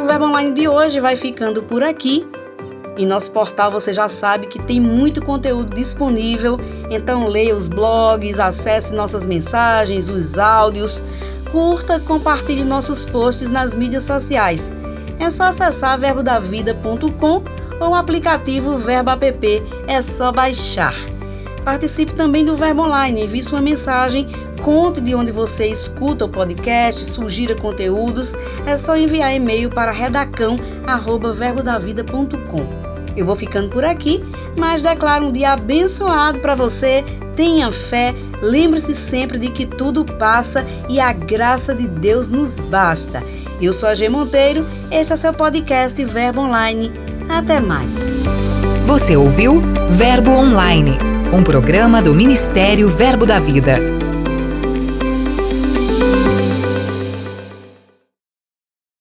O 0.02 0.07
Verbo 0.07 0.26
Online 0.26 0.52
de 0.52 0.68
hoje 0.68 1.00
vai 1.00 1.16
ficando 1.16 1.62
por 1.62 1.83
aqui. 1.83 2.26
Em 2.96 3.07
nosso 3.07 3.33
portal 3.33 3.72
você 3.72 3.92
já 3.92 4.09
sabe 4.09 4.46
que 4.46 4.62
tem 4.62 4.80
muito 4.80 5.20
conteúdo 5.20 5.74
disponível, 5.74 6.57
então 6.90 7.26
leia 7.26 7.57
os 7.57 7.66
blogs, 7.66 8.38
acesse 8.38 8.94
nossas 8.94 9.26
mensagens, 9.26 10.09
os 10.09 10.38
áudios, 10.38 11.02
curta, 11.50 11.98
compartilhe 11.98 12.62
nossos 12.62 13.04
posts 13.04 13.50
nas 13.50 13.74
mídias 13.74 14.04
sociais 14.04 14.70
é 15.18 15.31
só 15.31 15.44
acessar 15.44 15.98
verbodavida.com 15.98 17.42
ou 17.81 17.90
o 17.90 17.94
aplicativo 17.94 18.77
Verbo 18.79 19.11
App, 19.11 19.62
é 19.87 20.00
só 20.00 20.33
baixar. 20.33 20.94
Participe 21.64 22.12
também 22.12 22.44
do 22.44 22.57
Verbo 22.57 22.83
Online, 22.83 23.24
envie 23.24 23.42
sua 23.42 23.61
mensagem, 23.61 24.29
conte 24.62 25.00
de 25.00 25.12
onde 25.14 25.33
você 25.33 25.66
escuta 25.66 26.27
o 26.27 26.29
podcast, 26.29 27.05
sugira 27.07 27.55
conteúdos, 27.55 28.35
é 28.66 28.77
só 28.77 28.94
enviar 28.96 29.35
e-mail 29.35 29.70
para 29.70 29.90
redacão@verbodavida.com. 29.90 32.85
Eu 33.16 33.24
vou 33.24 33.37
ficando 33.37 33.70
por 33.70 33.85
aqui, 33.85 34.24
mas 34.59 34.83
declaro 34.83 35.27
um 35.27 35.33
dia 35.33 35.53
abençoado 35.53 36.40
para 36.40 36.55
você. 36.55 37.05
Tenha 37.37 37.72
fé, 37.72 38.14
lembre-se 38.42 38.94
sempre 38.94 39.38
de 39.38 39.50
que 39.50 39.66
tudo 39.66 40.05
passa 40.05 40.66
e 40.88 41.00
a 41.00 41.12
graça 41.12 41.74
de 41.74 41.87
Deus 41.87 42.29
nos 42.29 42.61
basta. 42.61 43.22
Eu 43.60 43.72
sou 43.72 43.88
a 43.88 43.94
G 43.94 44.08
Monteiro, 44.08 44.66
este 44.90 45.12
é 45.12 45.16
seu 45.16 45.32
podcast 45.32 46.02
Verbo 46.04 46.40
Online. 46.40 46.90
Até 47.28 47.60
mais. 47.60 48.10
Você 48.84 49.16
ouviu 49.16 49.62
Verbo 49.90 50.32
Online, 50.32 50.98
um 51.32 51.42
programa 51.42 52.02
do 52.02 52.14
Ministério 52.14 52.88
Verbo 52.88 53.24
da 53.24 53.38
Vida. 53.38 53.93